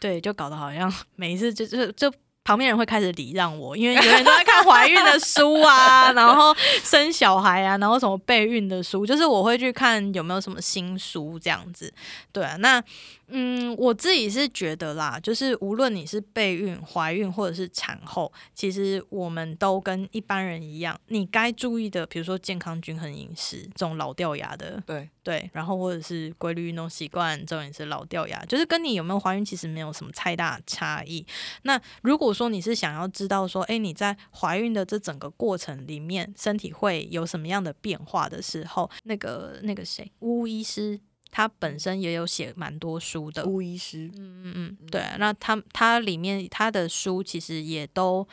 [0.00, 2.12] 对，就搞得好像每一次就就就。
[2.46, 11.90] 旁边人会开始礼让我，因为有人都在看怀孕的书啊，然后生小孩啊，然后什么备孕的书，就是我会去看有没有什么新书这样子。
[12.32, 12.84] 对啊，那
[13.28, 31.26] 嗯，我自己是觉得啦，就是无论你是备孕、怀孕或者是产后，其实我们都跟一般人一样，你该注意的，比如说健康均衡饮食这种老掉牙的，对，对，然后或者是规律运动习惯，这种也是老掉牙，就是跟你有没有怀孕其实没有什么太大的差异。
[31.62, 41.00] 那如果说你是想要知道说，哎，你在怀孕的这整个过程里面，身体会有什么样的变化的时候，那个那个谁，巫医师
[41.36, 48.24] 他本身也有写蛮多书的，巫医师，嗯嗯嗯，对，那他他里面他的书其实也都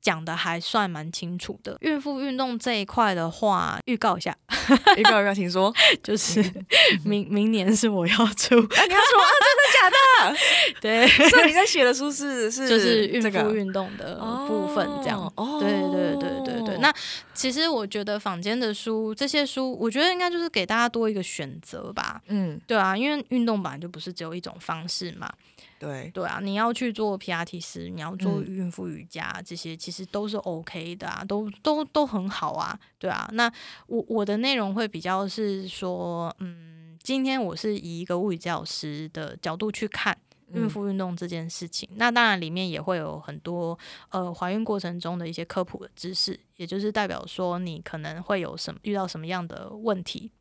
[0.00, 1.76] 讲的还算蛮清楚的。
[1.80, 4.36] 孕妇运动这一块的话，预告一下，
[4.98, 5.72] 预告一下，请说。
[6.02, 6.42] 就是
[7.06, 10.36] 明明年是我要出，啊，你要说啊，真的假的？
[10.82, 14.16] 对，所以你在写的书是是就是孕这个妇运动的
[14.48, 15.20] 部分这样。
[15.36, 16.39] 哦对对对，
[16.80, 16.92] 那
[17.34, 22.20] 其实我觉得坊间的书，这些书，我觉得应该就是给大家多一个选择吧。
[22.26, 25.32] 嗯，对啊，因为运动本来就不是只有一种方式嘛。
[25.78, 32.78] 对，对啊，你要去做 P R T 师，你要做嗯孕妇瑜伽，这些其实都是 OK 的啊，都都都很好啊。
[32.98, 33.50] 对啊，那
[33.86, 40.16] 我我的内容会比较是说，嗯，今天我是以一个物理教师的角度去看。
[40.52, 43.78] 孕嗯妇运动这件事情，那当然里面也会有很多
[44.10, 50.32] 呃怀孕过程中的一些科普的知识，也就是代表说你可能会有什么遇到什么样的问题，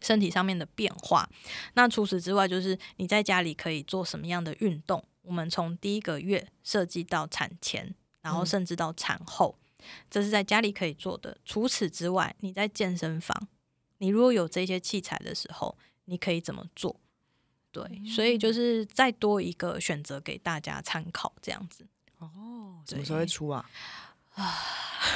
[0.00, 1.28] 身体上面的变化。
[1.74, 5.04] 那除此之外，就是你在家里可以做什么样的运动？
[5.22, 9.58] 我们从第一个月设计到产前，然后嗯甚至到产后，
[10.08, 11.36] 这是在家里可以做的。
[11.44, 13.48] 除此之外，你在健身房，
[13.98, 17.00] 你如果有这些器材的时候，你可以怎么做？
[17.76, 21.86] 对，所以就是再多一个选择给大家参考，这样子。
[22.18, 23.62] 哦，什么时候会出啊？
[24.34, 24.56] 啊，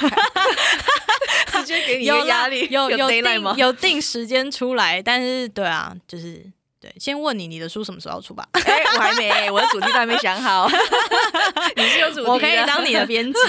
[1.51, 3.23] 直接给你个压力，有有定？
[3.57, 6.45] 有定时间出来，但是对啊，就是
[6.79, 8.47] 对，先问你你的书什么时候要出吧。
[8.51, 10.69] 哎，我还没，我的主题都还没想好。
[11.75, 13.39] 你是有主题的，我可以当你的编辑，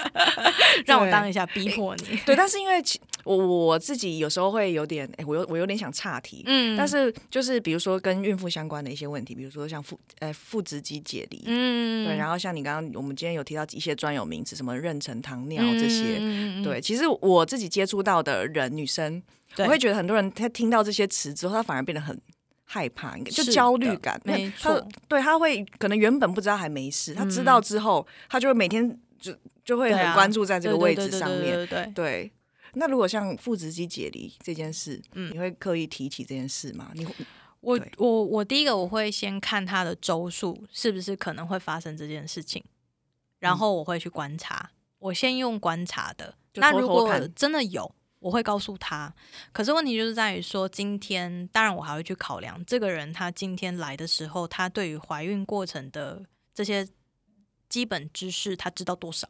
[0.86, 2.16] 让我对当一下，逼迫你。
[2.24, 6.42] 对，但是因为其我我自己有时候会有点，哎，我有我有点想岔题。
[6.46, 6.76] 嗯。
[6.76, 12.06] 但是就是比如说跟孕妇相关的一些问题，比如说像腹呃腹直肌解离，嗯。
[12.06, 19.22] 对，然后像你刚刚我们今天有提到一些专有名词，什么妊娠糖尿这些，嗯对，其实我自己接触到的人，女生，
[19.58, 22.18] 我会觉得很多人她听到这些词之后，她反而变得很
[22.64, 31.92] 害怕，就焦虑感，没她错，对，她会可能原本不知道还没事，她知道之后，她就会每天就就会很关注在这个位置上面，对对对对。
[31.94, 32.32] 对。
[32.74, 36.90] 那如果像腹直肌解离这件事，嗯你会刻意提起这件事吗？
[36.94, 37.14] 你会
[37.60, 42.64] 我我我第一个我会先看他的周数是不是可能会发生这件事情，
[43.38, 46.34] 然后我会去观察，我先用观察的。
[46.54, 49.14] 那如果看真的有，我会告诉他。
[49.52, 56.88] 可是问题就是在于说，今天当然我还会去考量这个人他今天来的时候，他对于怀孕过程的这些
[57.68, 59.28] 基本知识，他知道多少。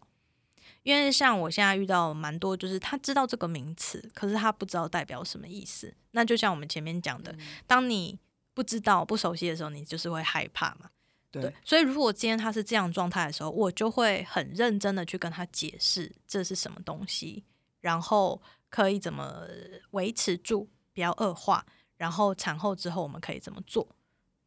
[0.83, 5.93] 因为像我现在遇到蛮多，就是他知道这个名词，可是他不知道代表什么意思。
[6.12, 7.35] 那就像我们前面讲的，
[7.66, 8.19] 当你
[8.55, 10.90] 不知道、不熟悉的时候，你就是会害怕嘛。
[11.31, 17.45] 对所以如果今天他是这样状态的时候，我就会很认真的去跟他解释这是什么东西，
[17.81, 19.47] 然后可以怎么
[19.90, 21.64] 维持住，不要恶化，
[21.97, 23.87] 然后产后之后我们可以怎么做？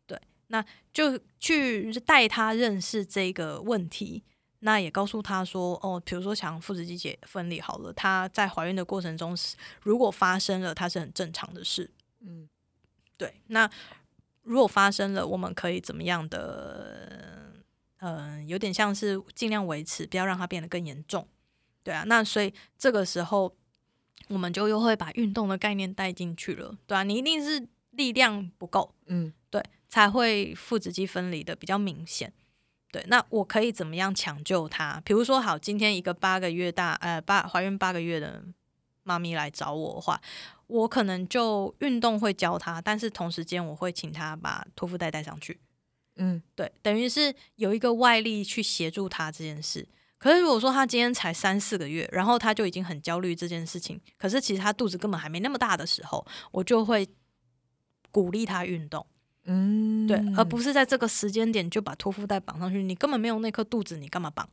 [0.06, 4.24] 对，那就去带他认识这个问题。
[4.66, 9.36] 那也告诉他说，哦，比如说像腹直肌解分离好了，她在怀孕的过程中，
[9.82, 11.92] 如果发生了，它是很正常的事。
[12.22, 12.48] 嗯
[13.18, 13.70] 对，那
[14.44, 17.52] 如果发生了，我们可以怎么样的？
[18.06, 21.26] 嗯、有点像是尽量维持，不要让它变得更严重。
[21.84, 23.56] 对啊，那所以这个时候
[24.28, 32.34] 我们就又会把运动的概念带进去了，对啊，你一定是力量不够，嗯对，才会腹直肌分离的比较明显。
[32.94, 35.02] 对，那我可以怎么样抢救她？
[35.04, 38.44] 比如说，好，今天一个八个月大，呃，八怀孕八个月的
[39.02, 40.22] 妈咪来找我的话，
[40.68, 45.60] 我可能就运动会教她，但是同时间我会请她把托腹带带上去。
[46.18, 49.88] 嗯对，等于是有一个外力去协助她这件事。
[50.20, 57.10] 可是如果说她今天才三四个月，然后她就已经很焦虑这件事情，可是其实她肚子根本还没那么大的时候，我就会
[58.12, 59.04] 鼓励她运动。
[59.46, 64.48] 嗯，对，而不是在这个时间点就把托腹带绑上去，你根本没有那颗肚子，你干嘛绑？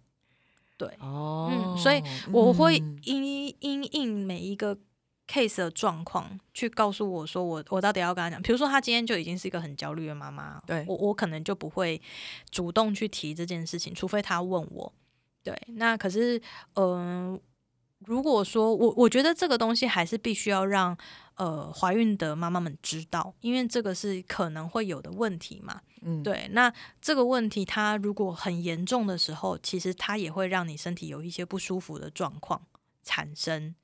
[0.76, 4.76] 对，哦，嗯，所以我会嗯因因应每一个
[5.28, 12.00] case 的状况去告诉我说我我到底要跟他讲，比如说他今天就已经是一个很焦虑的妈妈，对我我可能就不会
[12.50, 14.92] 主动去提这件事情，除非他问我。
[15.42, 16.36] 对，那可是
[16.74, 17.40] 嗯、呃
[18.06, 20.96] 如果说我我觉得这个东西还是必须要让
[21.36, 25.80] 呃怀孕的妈妈们知道，因为这个是可能会有的问题嘛。
[26.02, 32.62] 嗯，对，那这个问题它如果很严重的时候，其实它也会让你身体有一些不舒服的状况
[33.02, 33.74] 产生。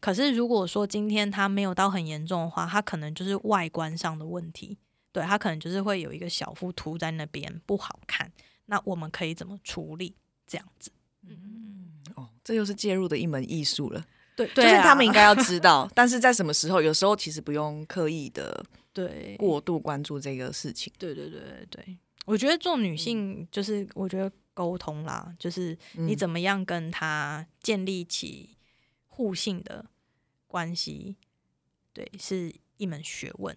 [0.00, 4.78] 可是如果说今天它没有到很严重的话，它可能就是外观上的问题，
[5.10, 8.30] 对，它可能就是会有一个小腹凸在那边不好看。
[8.66, 10.14] 那我们可以怎么处理？
[10.46, 10.92] 这样子，
[11.26, 11.73] 嗯，
[12.14, 14.04] 哦，这又是介入的一门艺术了。
[14.36, 20.92] 对，就是他们应该要知道，但是在什么时候，有时候其实不用刻意的对过度关注这个事情。
[20.98, 28.56] 对对对对对，我觉得做女性就是我觉得沟通啦，就是你嗯怎么样跟他建立起
[29.06, 29.86] 互信的
[30.48, 31.16] 关系，
[31.92, 33.56] 对，是一门学问。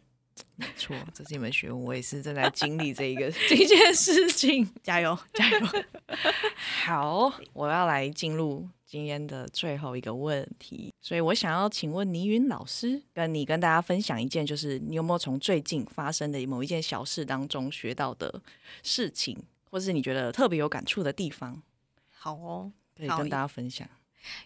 [0.56, 4.68] 没错，这是一门学问，我也是正在经历这一个 这件事情。
[4.84, 5.68] 加油，加油！
[6.86, 18.42] 好，我要来进入今天的最后一个问题，所以我想要请问倪云老师，跟你跟大家分享一件，就是你有没有从最近发生的某一件小事当中学到的
[18.82, 19.38] 事情，
[19.70, 21.62] 或是你觉得特别有感触的地方，
[22.10, 23.88] 好哦，可以跟大家分享。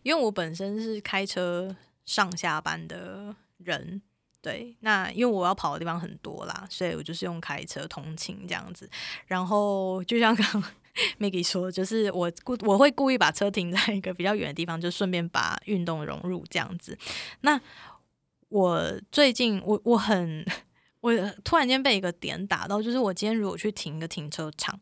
[0.04, 1.76] 因为我本身是开车
[2.06, 4.02] 上下班的人，
[4.42, 8.90] 对，那因为我要跑的地方很多啦，所以我就是用开车通勤这样子。
[9.28, 10.64] 然后就像刚
[11.20, 16.98] Maggie 说，就是我故我会故意把车停在一个比较远的地方，就顺便把运动融入这样子。
[17.42, 17.62] 那
[18.50, 20.44] 我最近我我很
[21.02, 21.14] 我
[21.44, 24.80] 突然间被一个点打到，就是我今天如果去停一个停车场，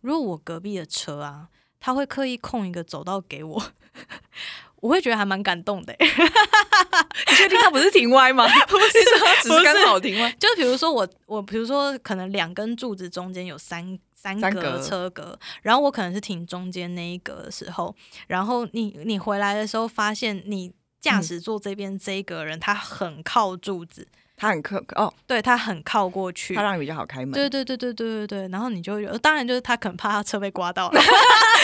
[0.00, 1.48] 如果我隔壁的车啊，
[1.80, 3.62] 他会刻意空一个走道给我，
[4.80, 8.46] 我会觉得还蛮感动的欸、 你确定他不是停歪吗？
[8.66, 8.92] 不是，
[9.42, 10.30] 只是刚好停歪。
[10.38, 17.94] 就比如说我我比如说可能两根柱子中间有三三格车格，然后我可能是停中间那一格的时候，
[18.26, 24.06] 然后你你回来的时候发现你驾驶座这边这一个人他很靠柱子，
[24.36, 26.62] 他很靠哦，对他很靠过去他。
[26.62, 27.32] 让你比较好开门。
[27.32, 30.90] 对对对对对对对，然后你就当然就是他可能怕他车被刮到，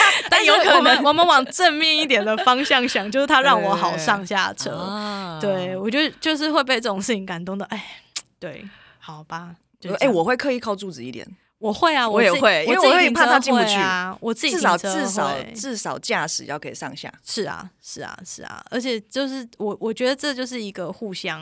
[0.29, 0.83] 但有可能。
[0.83, 4.71] 能我们往正面一点的方向想，就是他让我好上下车。
[4.75, 5.39] 啊。
[5.41, 8.01] 对，我觉得就是会被这种事情感动的，哎，
[8.39, 8.67] 对，
[8.99, 11.27] 好吧，就哎、我会刻意靠柱子一点，
[11.59, 17.13] 我会啊，我也会因为我会怕他进不去啊，我自己至少至少至少驾驶要可以上下。
[17.23, 21.41] 是啊，是啊，是啊，而且就是我我觉得这就是一个互相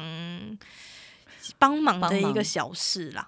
[1.58, 3.28] 帮忙的一个小事啦，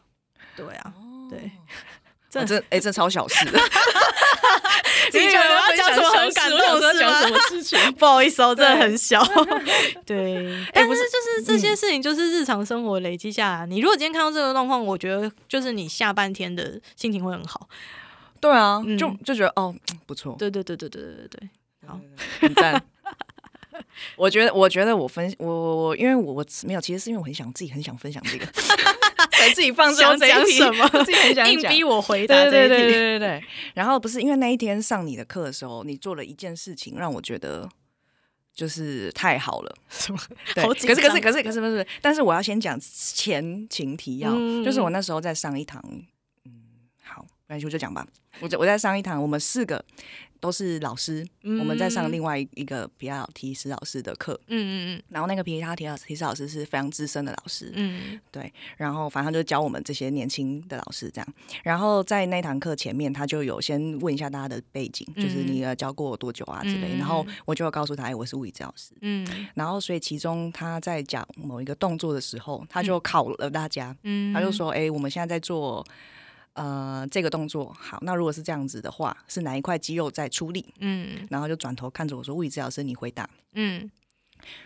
[0.56, 0.94] 对啊，
[1.30, 1.52] 对，
[2.30, 3.60] 这哎，这超小事的。
[5.10, 7.30] 自己叫人家讲什么很感动是吗？
[7.30, 7.80] 么事情？
[7.96, 9.24] 不好意思哦，真的很小。
[10.06, 13.66] 对，但是不是就是这些事情，就是日常生活累积下来。
[13.68, 17.70] 你如果今天看到这个状况，我觉得就是你下半天的心情会很好。
[18.42, 19.74] 对啊，嗯就就觉得哦
[20.06, 21.50] 不错，对对对对对对对对，
[21.88, 22.00] 好，
[22.42, 22.84] 很赞。
[24.16, 28.46] 我觉得，我觉得我分我我我，因为我我没有，其实是因为我很想自己很想分享这个，
[29.38, 32.92] 才自己放这想这一题讲什么 自己很想讲硬逼我回答对对对对。
[32.92, 33.44] 对对。
[33.74, 37.70] 然后不是因为那一天上你的课的时候，你做了一件事情，让我觉得
[38.54, 39.76] 就是太好了。
[39.90, 40.20] 什么？
[40.56, 45.84] 对，好可是可是可是可是不是，但是我要先讲前情提要，嗯就是我那时候在上一堂，
[46.46, 46.52] 嗯，
[47.04, 48.06] 好，没关系，我就讲吧。
[48.40, 49.84] 我在我在上一堂，我们四个
[50.40, 55.04] 都是老师，我们在上另外一个皮亚提斯老师的课，嗯嗯嗯。
[55.10, 58.20] 然后那个皮亚提提斯老师是非常资深的老师，嗯。
[58.32, 61.34] 对然后反正他就教我们这些年轻的老师这样。
[61.64, 66.96] 然后在那堂课前面，他就有先问一下大家的背景，就是你呃教过多久啊之类。
[66.96, 66.98] 嗯。
[66.98, 68.94] 然后我就有告诉他，哎，我是物理治疗师。
[69.02, 69.28] 嗯。
[69.54, 75.86] 然后所以其中他在讲某一个动作的时候，他就考了大家，嗯，他就说，哎，我们现在在做。
[76.58, 80.66] 呃，这个动作好，那如果是这样子的话，是哪一块肌肉在出力？
[80.80, 83.30] 嗯然后就转头看着我说：“物理治疗师，你回答。
[83.54, 83.88] 嗯”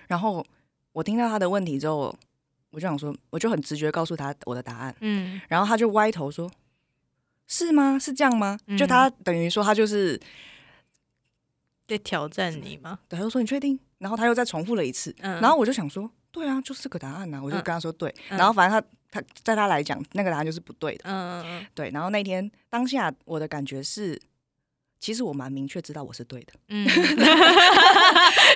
[0.08, 0.46] 然后
[0.94, 2.16] 我听到他的问题之后，
[2.70, 4.96] 我就想说，我就很直觉告诉他我的答案。
[5.02, 6.50] 嗯然后他就歪头说
[7.46, 8.00] ：“是吗？
[8.00, 10.18] 是这样吗？”嗯就他等于说他就是，
[11.90, 13.00] 在挑战你吗？
[13.10, 15.14] 对他就说：“你确定？”然后他又再重复了一次。
[15.20, 18.10] 嗯然后我就想说：“对啊，就是这个答案呐、我就嗯跟他说：“对。
[18.30, 21.04] 嗯然后反正他他在他来讲，那个答案就是不对的。
[21.06, 21.90] 嗯嗯对。
[21.92, 24.20] 然后那天当下我的感觉是，
[25.00, 26.54] 其实我蛮明确知道我是对的。
[26.70, 26.88] 嗯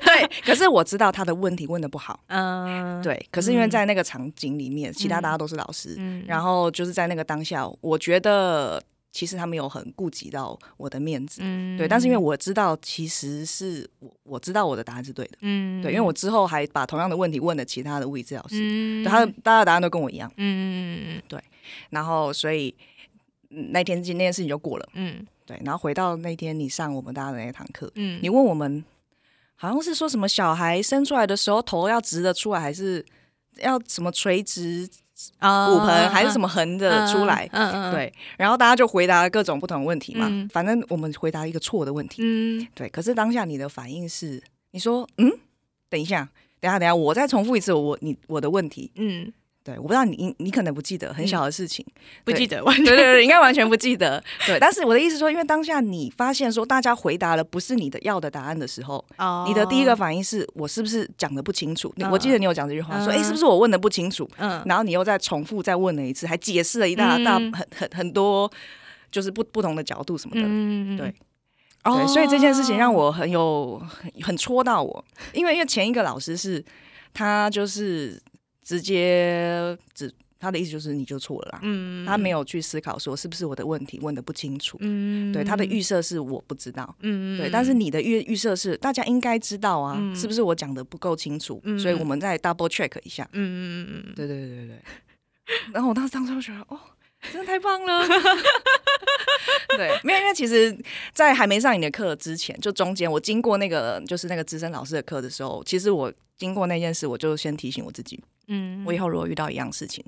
[0.05, 2.19] 对，可是我知道他的问题问的不好。
[2.27, 8.81] 嗯，对，可是因为在那个场景里面，其他大家都是老师，嗯，然后就是在那个当下，我觉得
[9.15, 11.39] 其实他没有很顾及到我的面子。
[11.41, 15.81] 嗯对，但是因为我知道，其实是我我知道我的答案是对的，嗯。
[15.81, 19.03] 对，因为我之后还把同样的问题问了其他的物理治疗师，嗯。
[19.05, 21.41] 对，他大家的答案都跟我一样，嗯嗯
[21.89, 22.75] 然后所以
[23.51, 25.25] 嗯那天那件事情就过了，嗯。
[25.45, 28.83] 对，然后回到那天你上我们大家的那堂课，嗯，你问我们
[29.55, 33.05] 好像是说什么小孩生出来的时候头要直的出来，还是
[33.61, 35.04] 要什么垂直啊
[35.39, 37.47] 骨盆，还是什么横的出来？
[37.53, 42.89] 嗯嗯，对，然后大家就回答各种不同问题嘛，嗯反正我们回答一个错的问题，嗯对。
[42.89, 44.41] 可是当下你的反应是，
[44.71, 45.31] 你说嗯，
[45.89, 46.27] 等一下，
[46.59, 48.91] 等一下，等一下，我再重复一次我你我的问题。
[48.95, 49.31] 嗯，
[49.65, 51.83] 对，我不知道你你你可能不记得很小的事情，
[52.23, 54.23] 不记得完对对对，应该完全不记得。
[54.45, 61.91] 对，但是我的意思说，因为当下你发现说大家回答了不是你的要的答案的时候，哦你的第一个反应是我是不是讲的不清楚？
[61.97, 64.29] 你嗯我记得你有讲这句话，说哎、嗯是不是我问的不清楚？
[64.37, 68.47] 嗯然后你又再重复再问了一次，还解释了一大大嗯很很很多，
[69.09, 70.43] 就是不不同的角度什么的。
[70.45, 71.11] 嗯对
[71.85, 76.63] 哦对，所以这件事情让我很有很很戳到我，因为因为前一个老师是
[77.13, 78.21] 他就是
[78.65, 80.13] 直接只。
[80.37, 81.59] 他的意思就是你就错了啦。
[81.63, 84.77] 嗯，他没有去思考说是不是我的问题问的不清楚。
[84.81, 86.93] 嗯，对，他的预设是我不知道。
[87.01, 91.59] 对，但是你的预预设是大家应该知道啊，嗯是不是我讲的不够清楚？
[91.63, 93.27] 嗯所以我们再 double check 一下。
[93.31, 93.57] 嗯嗯
[93.89, 94.81] 嗯嗯，对对对对对。
[95.73, 96.79] 然后我当时当时就觉得，哦，
[97.31, 98.05] 真的太棒了。
[99.77, 100.77] 对，没有，因为其实，
[101.11, 110.03] 在还没上你的课之前，就中间我经过那个就是那个资深老师的课的时候，其实我经过那件事，我就先提醒我自己，嗯，我以后如果遇到一样事情，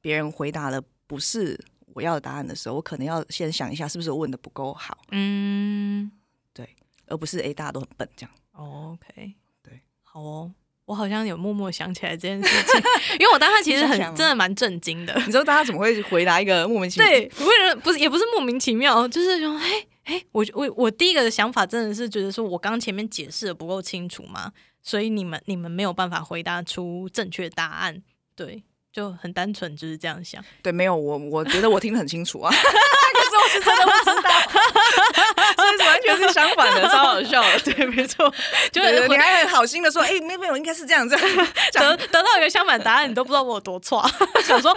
[0.00, 1.58] 别人回答了不是
[1.94, 6.10] 我要的答案的时候，我可能要先想一下，是不是我问的不够好，嗯
[6.52, 6.68] 对
[7.06, 8.30] 而不是诶大家都很笨这样。
[8.52, 10.52] 哦，OK，对，好哦。
[10.86, 12.80] 我好像有默默想起来这件事情，
[13.18, 15.12] 因为我当时其实很真的蛮震惊的。
[15.16, 17.08] 你知道大家怎么会回答一个莫名其妙？
[17.08, 24.52] 对，我觉得不是，也不是莫名其妙，就是说，哎哎，我我我第一个的想法真的是觉得说，我刚前面解释的不够清楚嘛，
[24.86, 28.00] 所以你们你们没有办法回答出正确答案，
[28.36, 28.62] 对，
[28.92, 30.40] 就很单纯就是这样想。
[30.62, 34.30] 对，没有我，我觉得我听得很清楚啊， 可是我是真的不知道，
[35.56, 37.58] 所以完全是相反的，超好笑的。
[37.64, 38.32] 对，没错，
[38.70, 41.46] 就是你还很好心的说，哎、没有没有，应该是这样这样。
[41.74, 44.08] 得得到一个相反答案，你都不知道我有多错。
[44.44, 44.70] 想说，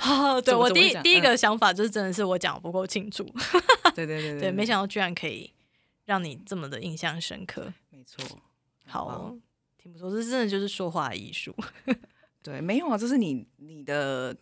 [0.00, 3.24] 啊，对我第一第一个想法就是真的是我讲的不够清楚，
[3.94, 5.52] 对对对对，没想到居然可以
[6.04, 7.72] 让你这么的印象深刻。
[7.90, 8.40] 没错，
[8.88, 9.32] 好、
[9.82, 11.54] 挺不错，这真的就是说话的艺术。
[12.42, 14.36] 对，没有啊，这是你你的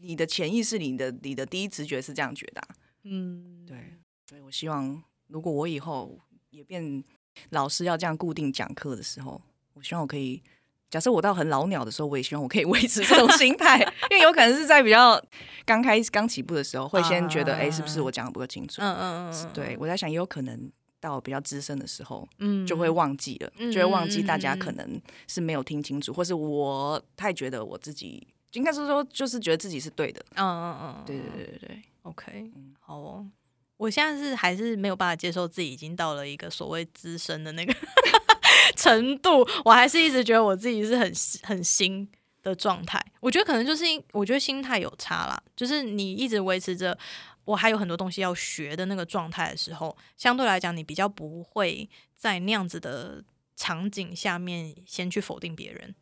[0.00, 2.68] 你的潜意识，你的你的第一直觉是这样觉得、啊。
[3.02, 3.94] 嗯，对，
[4.28, 6.18] 所以我希望，如果我以后
[6.50, 7.02] 也变
[7.50, 9.40] 老师要这样固定讲课的时候，
[9.74, 10.42] 我希望我可以。
[10.88, 13.76] 假设我到很老鸟的时候，我也希望我可以维持这种心态，
[14.08, 15.20] 因为有可能是在比较
[15.64, 18.80] 刚开始、刚起步的时候，会先觉得，哎、是不是我讲的不够清楚？
[18.80, 20.70] 嗯嗯嗯，对，我在想，也有可能
[21.06, 30.24] 到比较资深的时候，嗯，就会忘记了，嗯就会忘记大家可能是没有听清楚，或是我太觉得我自己，应该是说，就是觉得自己是对的。
[30.34, 32.74] 嗯嗯嗯，对对对对对，，OK，嗯。
[32.80, 33.26] 好哦。
[33.78, 37.74] 我现在是还是没有办法接受自己已经到了一个所谓资深的那个
[38.74, 42.08] 程度，我还是一直觉得我自己是很很新
[42.50, 43.04] 的状态。
[43.20, 46.96] 我觉得可能就是因我觉得心态有差啦，就是你一直维持着
[47.44, 53.24] 我还有很多东西要学的那个状态的时候，相对来讲你比较不会在那样子的
[53.56, 55.94] 场景下面先去否定别人。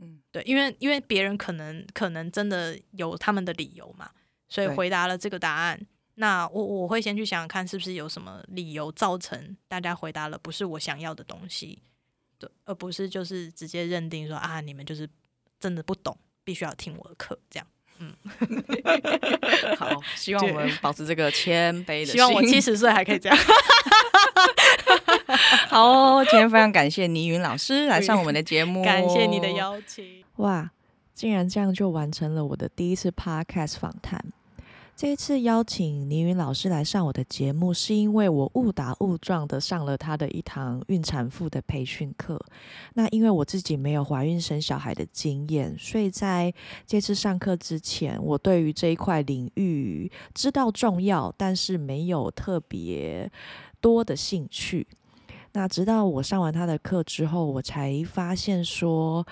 [0.00, 4.10] 嗯，对，因为因为别人可能可能真的有他们的理由嘛，
[4.48, 5.86] 所以回答了这个答案。
[6.16, 11.82] 那我我会先去想想看，是不是有什么理由造成大家回答了不是我想要的东西，
[12.38, 15.08] 对，而不是就是直接认定说啊，你们就是
[15.62, 17.66] 真的不懂，必须要听我的课这样。
[18.00, 18.12] 嗯
[19.78, 22.14] 好，希望我们保持这个谦卑的心。
[22.18, 23.38] 希望我七十岁还可以这样。
[25.68, 30.24] 好哦，今天非常感谢倪云老师来上我们的节目，感谢你的邀请。
[30.38, 30.68] 哇，
[31.14, 34.20] 竟然这样就完成了我的第一次 podcast 访谈。
[34.94, 42.40] 这一次邀请倪云老师来上我的节目，是因为我误打误撞的上了他的一堂孕产妇的培训课。
[42.94, 46.54] 那因为我自己没有怀孕生小孩的经验，所以在
[46.86, 53.28] 这次上课之前，我对于这一块领域知道重要，但是没有特别
[53.80, 54.86] 多的兴趣。
[55.54, 59.26] 那直到我上完他的课之后，我才发现说，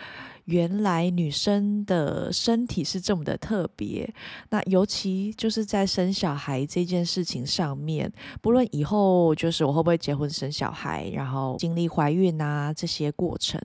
[0.51, 4.13] 原来女生的身体是这么的特别。
[4.49, 13.61] 那尤其就是在生小孩这件事情上面，不论以后就是我会不会结婚生小孩，然后经历怀孕啊这些过程，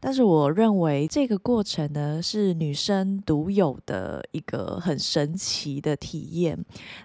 [0.00, 6.58] 但是我认为这个过程呢是女生独有的一个很神奇的体验。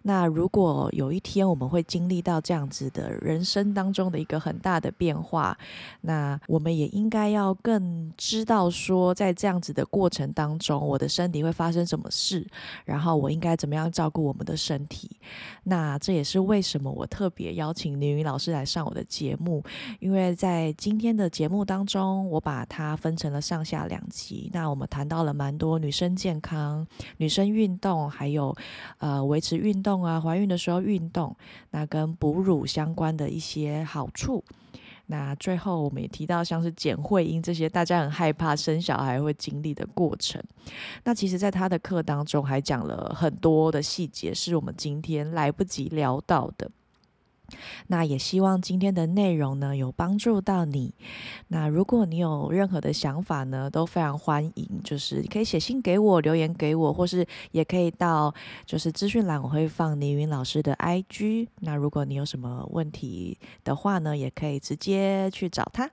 [0.03, 5.57] 那如果有一天我们会经历到这样子的人生当中的一个很大的变化，
[6.01, 12.45] 那我们也应该要更知道说，在在这样子的过程当中，我的身体会发生什么事，
[12.86, 15.09] 然后我应该怎么样照顾我们的身体。
[15.63, 19.63] 那这也是为什么我特别邀请林云老师来上我的节目，
[19.99, 24.51] 因为在今天的节目当中，我把它分成了上下两集。
[24.53, 26.86] 那我们谈到了蛮多女生健康、
[27.17, 28.55] 女生运动，还有
[28.99, 31.36] 呃维持运动啊，怀孕的时候运动，
[31.71, 34.43] 那跟哺乳相关的一些好处。
[35.08, 40.41] 那最后我们也提到像是减会阴这些大家很害怕生小孩会经历的过程。
[41.03, 46.70] 那其实，在他的课当中还讲了很多的细节，是我们今天来不及聊到的。
[47.88, 50.93] 那也希望今天的内容呢有帮助到你。
[51.48, 58.34] 那如果你有任何的想法呢，都非常欢迎，就是你可以写信给我，留言给我，或是也可以到
[58.66, 61.48] 就是资讯栏我会放倪云老师的 IG。
[61.60, 65.89] 那如果你有什么问题的话呢，也可以直接去找他。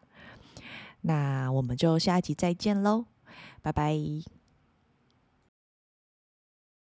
[1.03, 3.05] 那我们就下一集再见喽，
[3.61, 4.42] 拜拜。